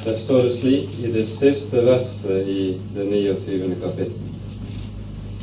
[0.04, 3.75] Der står det slik i det siste verset i det 29.
[3.81, 4.33] kapittel.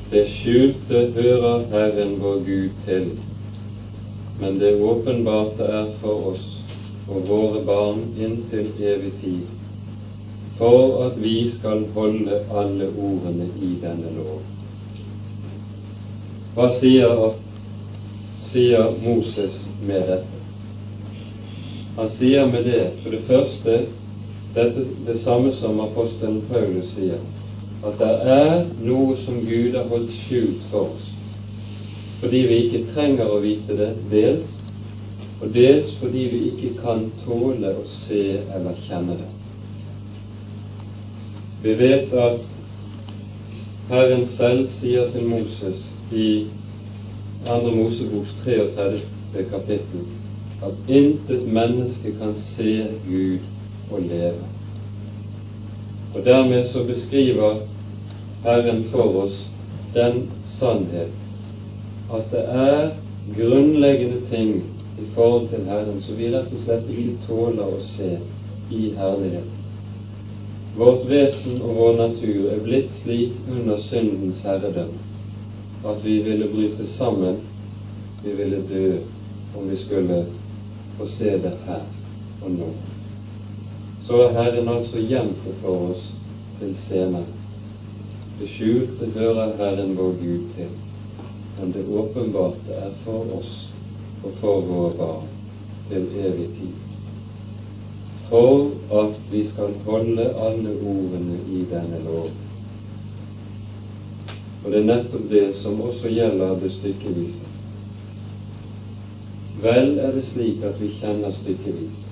[0.09, 3.05] Det skjulte hører Herren vår Gud til,
[4.41, 6.49] men det åpenbarte er for oss
[7.07, 9.47] og våre barn inntil evig tid,
[10.59, 14.43] for at vi skal holde alle ordene i denne lov.
[16.57, 17.25] Hva sier,
[18.51, 20.45] sier Moses med dette?
[21.95, 23.83] Han sier med det for det første
[24.53, 27.21] dette det samme som apostelen Paulus sier,
[27.83, 31.09] at det er noe som Gud har holdt skjult for oss,
[32.21, 34.51] fordi vi ikke trenger å vite det, dels,
[35.41, 38.21] og dels fordi vi ikke kan tåle å se
[38.55, 39.31] eller kjenne det.
[41.63, 42.39] Vi vet at
[43.89, 45.81] Herren selv sier til Moses
[46.11, 46.27] i
[47.47, 47.57] 2.
[47.75, 49.01] Moseboks 33.
[49.51, 50.05] kapittel
[50.63, 53.43] at intet menneske kan se Gud
[53.93, 54.49] å leve.
[56.13, 57.61] Og dermed så beskriver
[58.43, 59.39] Herren for oss
[59.93, 60.19] den
[60.59, 61.09] sannhet
[62.13, 62.91] at det er
[63.37, 64.53] grunnleggende ting
[64.99, 68.11] i forhold til Herren som vi rett og slett ikke tåler å se
[68.73, 69.49] i herligheten.
[70.77, 75.01] Vårt vesen og vår natur er blitt slik under syndens herredømme
[75.83, 77.41] at vi ville bryte sammen,
[78.23, 78.87] vi ville dø
[79.57, 80.23] om vi skulle
[80.97, 81.85] få se det her
[82.41, 82.73] og nå
[84.07, 86.07] så er Herren altså gjemt for oss
[86.59, 87.29] til senere.
[88.39, 90.71] Det skjulte hører Herren vår Gud til,
[91.59, 93.53] men det åpenbarte er for oss
[94.23, 95.29] og for våre barn
[95.89, 96.73] til evig tid.
[98.29, 98.71] For
[99.03, 102.29] at vi skal holde alle ordene i denne lov.
[104.63, 107.51] Og det er nettopp det som også gjelder det stykkevise.
[109.63, 112.02] Vel er det slik at vi kjenner stykkevis,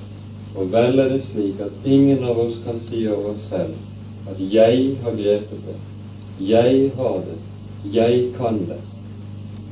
[0.56, 3.76] og vel er det slik at ingen av oss kan si over oss selv
[4.30, 8.86] at 'jeg har grepet det', 'jeg har det', 'jeg kan det'.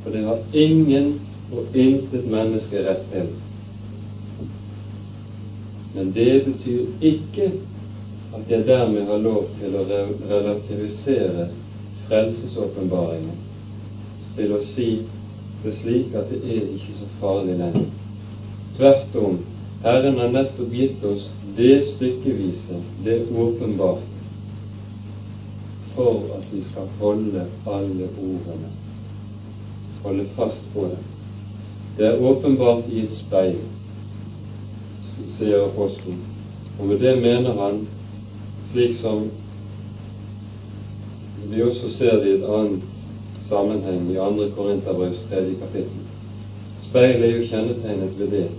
[0.03, 1.19] For det har ingen
[1.51, 3.27] og intet menneske rett til.
[5.95, 7.51] Men det betyr ikke
[8.33, 9.85] at jeg dermed har lov til å
[10.29, 11.47] relativisere
[12.07, 13.37] frelsesåpenbaringen
[14.35, 14.99] til å si
[15.63, 17.87] det slik at det er ikke så farlig lenger.
[18.77, 19.39] Tvert om,
[19.83, 24.01] Herren har nettopp gitt oss det stykkevise, det åpenbart,
[25.95, 28.73] for at vi skal holde alle ordene,
[30.03, 31.07] holde fast på dem.
[31.97, 33.57] Det er åpenbart i et speil,
[35.39, 36.19] sier apostelen.
[36.79, 37.81] Og med det mener han
[38.71, 39.29] slik som
[41.49, 42.83] vi også ser det i et annet
[43.49, 44.49] sammenheng i 2.
[44.55, 45.45] Korinterbrevs 3.
[45.59, 46.07] kapittel.
[46.89, 48.49] Speilet er jo kjennetegnet ved det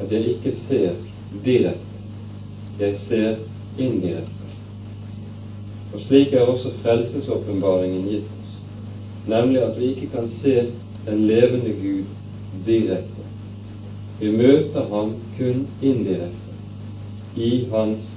[0.00, 0.94] at jeg ikke ser
[1.44, 2.00] direkte,
[2.80, 3.36] jeg ser
[3.78, 4.32] indirekte.
[5.94, 8.56] Og slik er også frelsesåpenbaringen gitt oss,
[9.26, 10.56] nemlig at vi ikke kan se
[11.06, 12.04] den levende Gud
[12.66, 13.24] direkte.
[14.20, 16.46] Vi møter ham kun indirekte
[17.36, 18.12] i Hans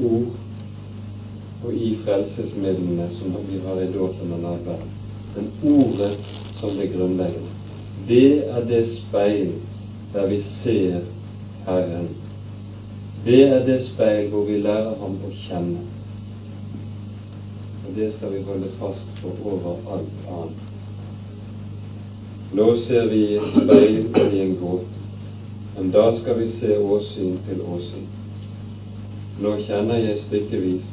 [0.00, 0.32] ord
[1.64, 4.92] og i frelsesmidlene som vi har i dåpen og nærværet.
[5.36, 6.12] Men ordet
[6.60, 7.45] som det grunnleggende.
[8.08, 9.52] Det er det speil
[10.12, 11.00] der vi ser
[11.66, 12.08] Herren.
[13.24, 15.82] Det er det speil hvor vi lærer ham å kjenne.
[17.86, 20.62] Og det skal vi holde fast på over alt annet.
[22.54, 23.98] Nå ser vi i et speil
[24.34, 25.02] i en gåte,
[25.76, 28.06] men da skal vi se åsyn til åsyn.
[29.42, 30.86] Nå kjenner jeg stykkevis,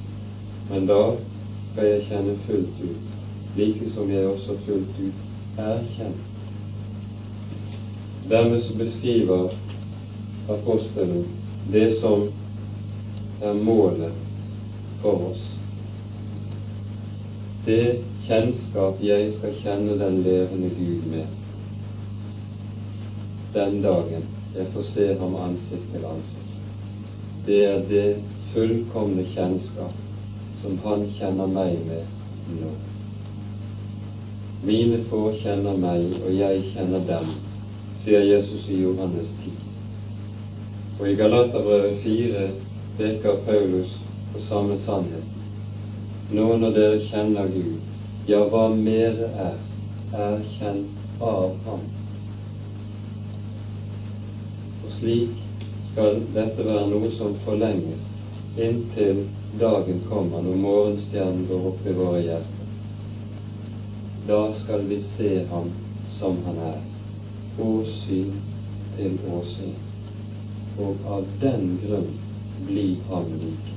[0.72, 1.02] men da
[1.72, 3.10] skal jeg kjenne fullt ut,
[3.56, 6.33] like som jeg også fullt ut er kjent.
[8.30, 9.52] Dermed beskriver
[10.50, 11.26] apostelen
[11.72, 12.28] det som
[13.42, 14.14] er målet
[15.02, 15.46] for oss.
[17.66, 21.40] Det kjennskap jeg skal kjenne den levende Gud med
[23.54, 24.24] den dagen
[24.56, 26.56] jeg får se ham ansikt til ansikt.
[27.46, 28.08] Det er det
[28.54, 30.00] fullkomne kjennskap
[30.62, 32.72] som han kjenner meg med nå.
[34.64, 37.34] Mine få kjenner meg, og jeg kjenner dem,
[38.04, 39.52] sier Jesus i Johannes 10.
[41.00, 42.48] Og i Galaterbrevet 4
[42.98, 43.98] peker Paulus
[44.34, 45.30] på samme sannhet.
[46.32, 47.80] Nå når dere kjenner Gud,
[48.28, 49.58] ja, hva mere er,
[50.14, 51.84] er kjent av Ham.
[54.84, 55.40] Og slik
[55.92, 58.10] skal dette være noe som forlenges
[58.58, 59.26] inntil
[59.60, 62.64] dagen kommer når morgenstjernen går opp i våre hjerter.
[64.28, 65.70] Da skal vi se ham
[66.18, 66.82] som han er,
[67.60, 68.34] åsyn
[68.98, 69.76] til åsyn,
[70.80, 72.12] og av den grunn
[72.68, 73.72] bli ham lik.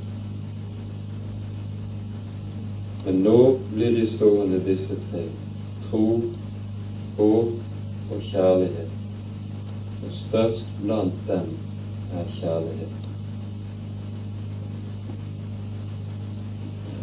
[3.07, 3.39] Men nå
[3.75, 5.25] blir de stående, disse tre,
[5.87, 6.05] tro,
[7.19, 8.95] håp og kjærlighet,
[10.03, 11.53] og størst blant dem
[12.17, 13.03] er kjærlighet.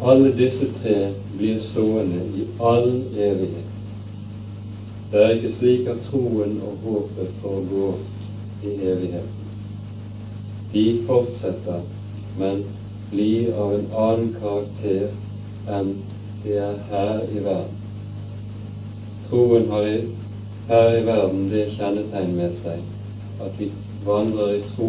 [0.04, 0.98] Alle disse tre
[1.38, 3.73] blir stående i all evighet.
[5.14, 7.98] Det er ikke slik at troen og håpet foregår
[8.66, 9.50] i evigheten.
[10.72, 11.84] De fortsetter,
[12.38, 12.64] men
[13.12, 15.12] blir av en annen karakter
[15.76, 15.92] enn
[16.42, 17.76] de er her i verden.
[19.28, 19.92] Troen har i,
[20.72, 23.68] her i verden det kjennetegn med seg at vi
[24.08, 24.88] vandrer i tro,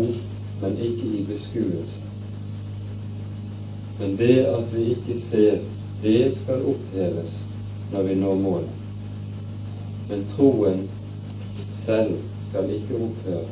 [0.63, 2.01] men ikke i beskuelse.
[3.99, 5.61] Men det at vi ikke ser,
[6.01, 7.37] det skal oppheves
[7.93, 8.74] når vi når målet.
[10.09, 10.87] Men troen
[11.85, 12.17] selv
[12.49, 13.47] skal ikke opphøre,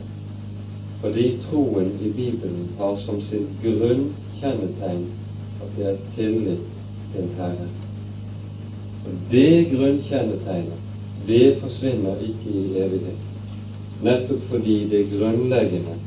[1.01, 5.07] fordi troen i Bibelen har som sin grunnkjennetegn
[5.63, 6.67] at det er tillit
[7.13, 7.73] til Herren.
[9.05, 10.79] Og det grunnkjennetegnet,
[11.27, 13.21] det forsvinner ikke i evighet,
[14.03, 15.97] nettopp fordi det grunnleggende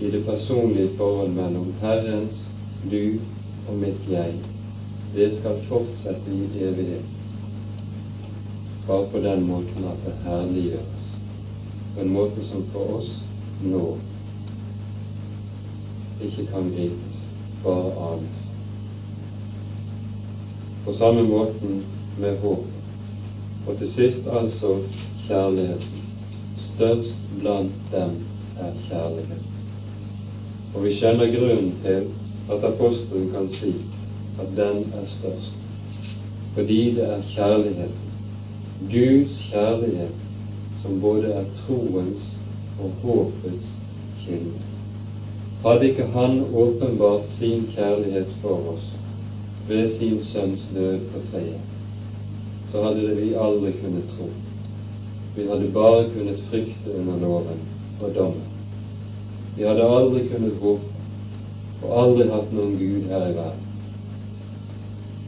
[0.00, 2.46] i det personlige forhold mellom Herrens
[2.90, 3.18] du
[3.68, 4.32] og mitt jeg,
[5.14, 7.15] det skal fortsette i evighet.
[8.86, 11.08] Bare på den måten at det herliggjøres.
[11.94, 13.08] På en måte som for oss
[13.62, 13.96] nå
[16.22, 17.18] ikke kan gripes,
[17.64, 18.44] bare anes.
[20.84, 21.82] På samme måten
[22.18, 22.64] med håp.
[23.66, 24.76] Og til sist altså
[25.26, 26.06] kjærligheten.
[26.68, 28.16] Størst blant dem
[28.60, 29.44] er kjærlighet.
[30.74, 32.08] Og vi kjenner grunnen til
[32.52, 33.74] at apostelen kan si
[34.40, 35.54] at den er størst,
[36.54, 38.05] fordi det er kjærligheten,
[38.80, 40.14] Guds kjærlighet,
[40.82, 42.24] som både er troens
[42.78, 43.68] og håpets
[44.24, 44.64] kilde.
[45.64, 48.90] Hadde ikke Han åpenbart sin kjærlighet for oss
[49.68, 51.60] ved sin Sønns død på treet,
[52.72, 54.28] så hadde vi aldri kunnet tro.
[55.36, 57.62] Vi hadde bare kunnet frykte under loven
[58.00, 58.44] og dommen.
[59.56, 60.92] Vi hadde aldri kunnet håpe
[61.82, 63.64] og aldri hatt noen Gud her i verden.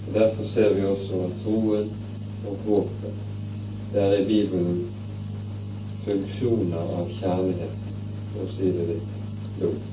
[0.08, 1.90] Og Derfor ser vi også at troen
[2.46, 3.27] og håpet
[3.92, 4.80] det er i Bibelen
[6.04, 7.78] funksjoner av kjærlighet,
[8.32, 9.14] for å si det litt
[9.60, 9.86] dumt.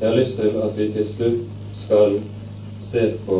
[0.00, 1.44] Jeg har lyst til at vi til slutt
[1.84, 2.18] skal
[2.90, 3.38] se på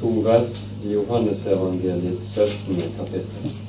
[0.00, 2.96] to vers i Johannesevangeliets 17.
[2.98, 3.61] kapittel.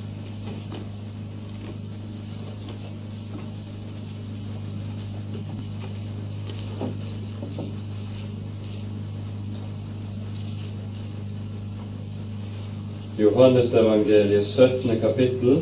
[13.23, 14.99] Johannesevangeliet 17.
[14.99, 15.61] kapittel,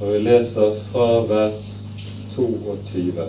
[0.00, 1.60] og vi leser fra vers
[2.34, 3.26] 22.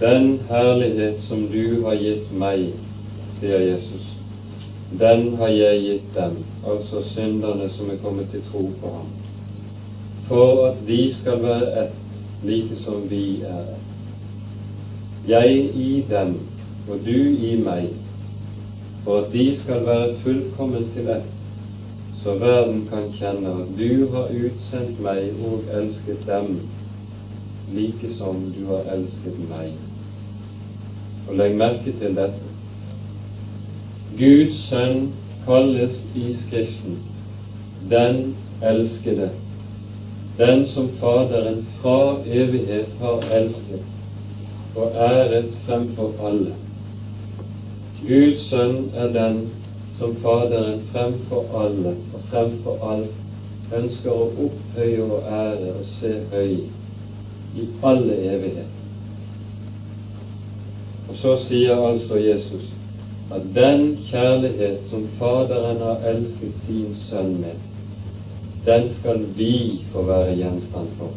[0.00, 2.66] Den herlighet som du har gitt meg,
[3.40, 4.12] sier Jesus,
[5.00, 6.36] den har jeg gitt dem,
[6.68, 9.10] altså synderne som er kommet til tro på ham,
[10.28, 11.98] for at de skal være ett,
[12.44, 13.74] like som vi er.
[15.28, 16.40] Jeg i dem
[16.90, 17.92] og du i meg,
[19.04, 21.30] for at de skal være fullkommen til ett,
[22.22, 26.60] så verden kan kjenne at du har utsendt meg og elsket dem,
[27.74, 29.72] like som du har elsket meg.
[31.28, 32.50] Og legg merke til dette.
[34.18, 35.08] Guds sønn
[35.46, 37.00] kalles i Skriften
[37.90, 39.30] den elskede,
[40.38, 43.82] den som Faderen fra evighet har elsket
[44.76, 46.54] og æret fremfor alle.
[48.02, 49.36] Guds sønn er den
[49.98, 56.56] som Faderen fremfor alle og fremfor alt ønsker å opphøye og ære og se høy
[57.62, 58.78] i alle evigheter.
[61.08, 62.72] Og så sier altså Jesus
[63.32, 67.60] at den kjærlighet som Faderen har elsket sin sønn med,
[68.66, 69.52] den skal vi
[69.92, 71.14] få være gjenstand for.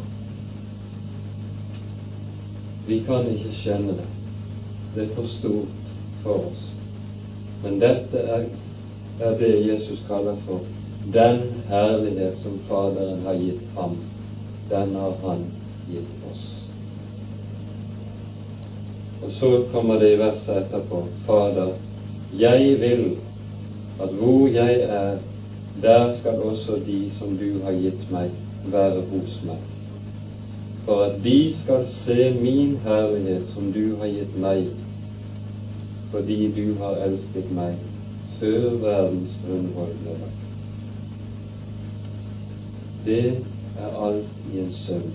[2.86, 4.08] Vi kan ikke skjønne det.
[4.94, 5.92] Det er for stort
[6.22, 6.75] for oss.
[7.66, 8.44] Men dette er,
[9.20, 10.60] er det Jesus kaller for
[11.14, 13.96] den herlighet som Faderen har gitt ham.
[14.70, 15.42] Den har Han
[15.90, 16.44] gitt oss.
[19.24, 21.74] Og så kommer det i verset etterpå Fader,
[22.38, 23.04] jeg vil
[24.02, 25.18] at hvor jeg er,
[25.82, 28.30] der skal også de som du har gitt meg,
[28.70, 29.62] være hos meg.
[30.86, 34.68] For at de skal se min herlighet som du har gitt meg,
[36.10, 37.76] fordi du har elsket meg
[38.40, 40.16] før verdens grunnvoll ble.
[43.06, 43.22] Det
[43.78, 45.06] er alt i en sum.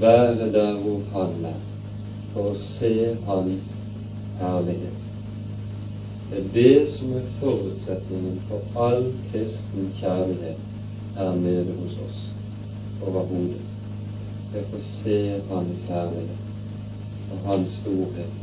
[0.00, 1.60] Være der hvor Han er,
[2.32, 2.92] for å se
[3.26, 3.76] Hans
[4.40, 4.98] herlighet.
[6.30, 10.68] Det er det som er forutsetningen for all kristen kjærlighet
[11.16, 12.20] her nede hos oss
[13.02, 13.64] overhodet.
[14.52, 15.18] Det er for å se
[15.50, 18.39] Hans herlighet og Hans storhet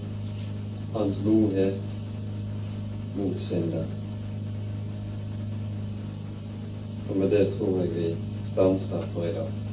[0.94, 1.80] hans godhet
[3.18, 3.86] mot synder.
[7.10, 8.16] Og med det tror jeg vi
[8.52, 9.67] stanser for i dag.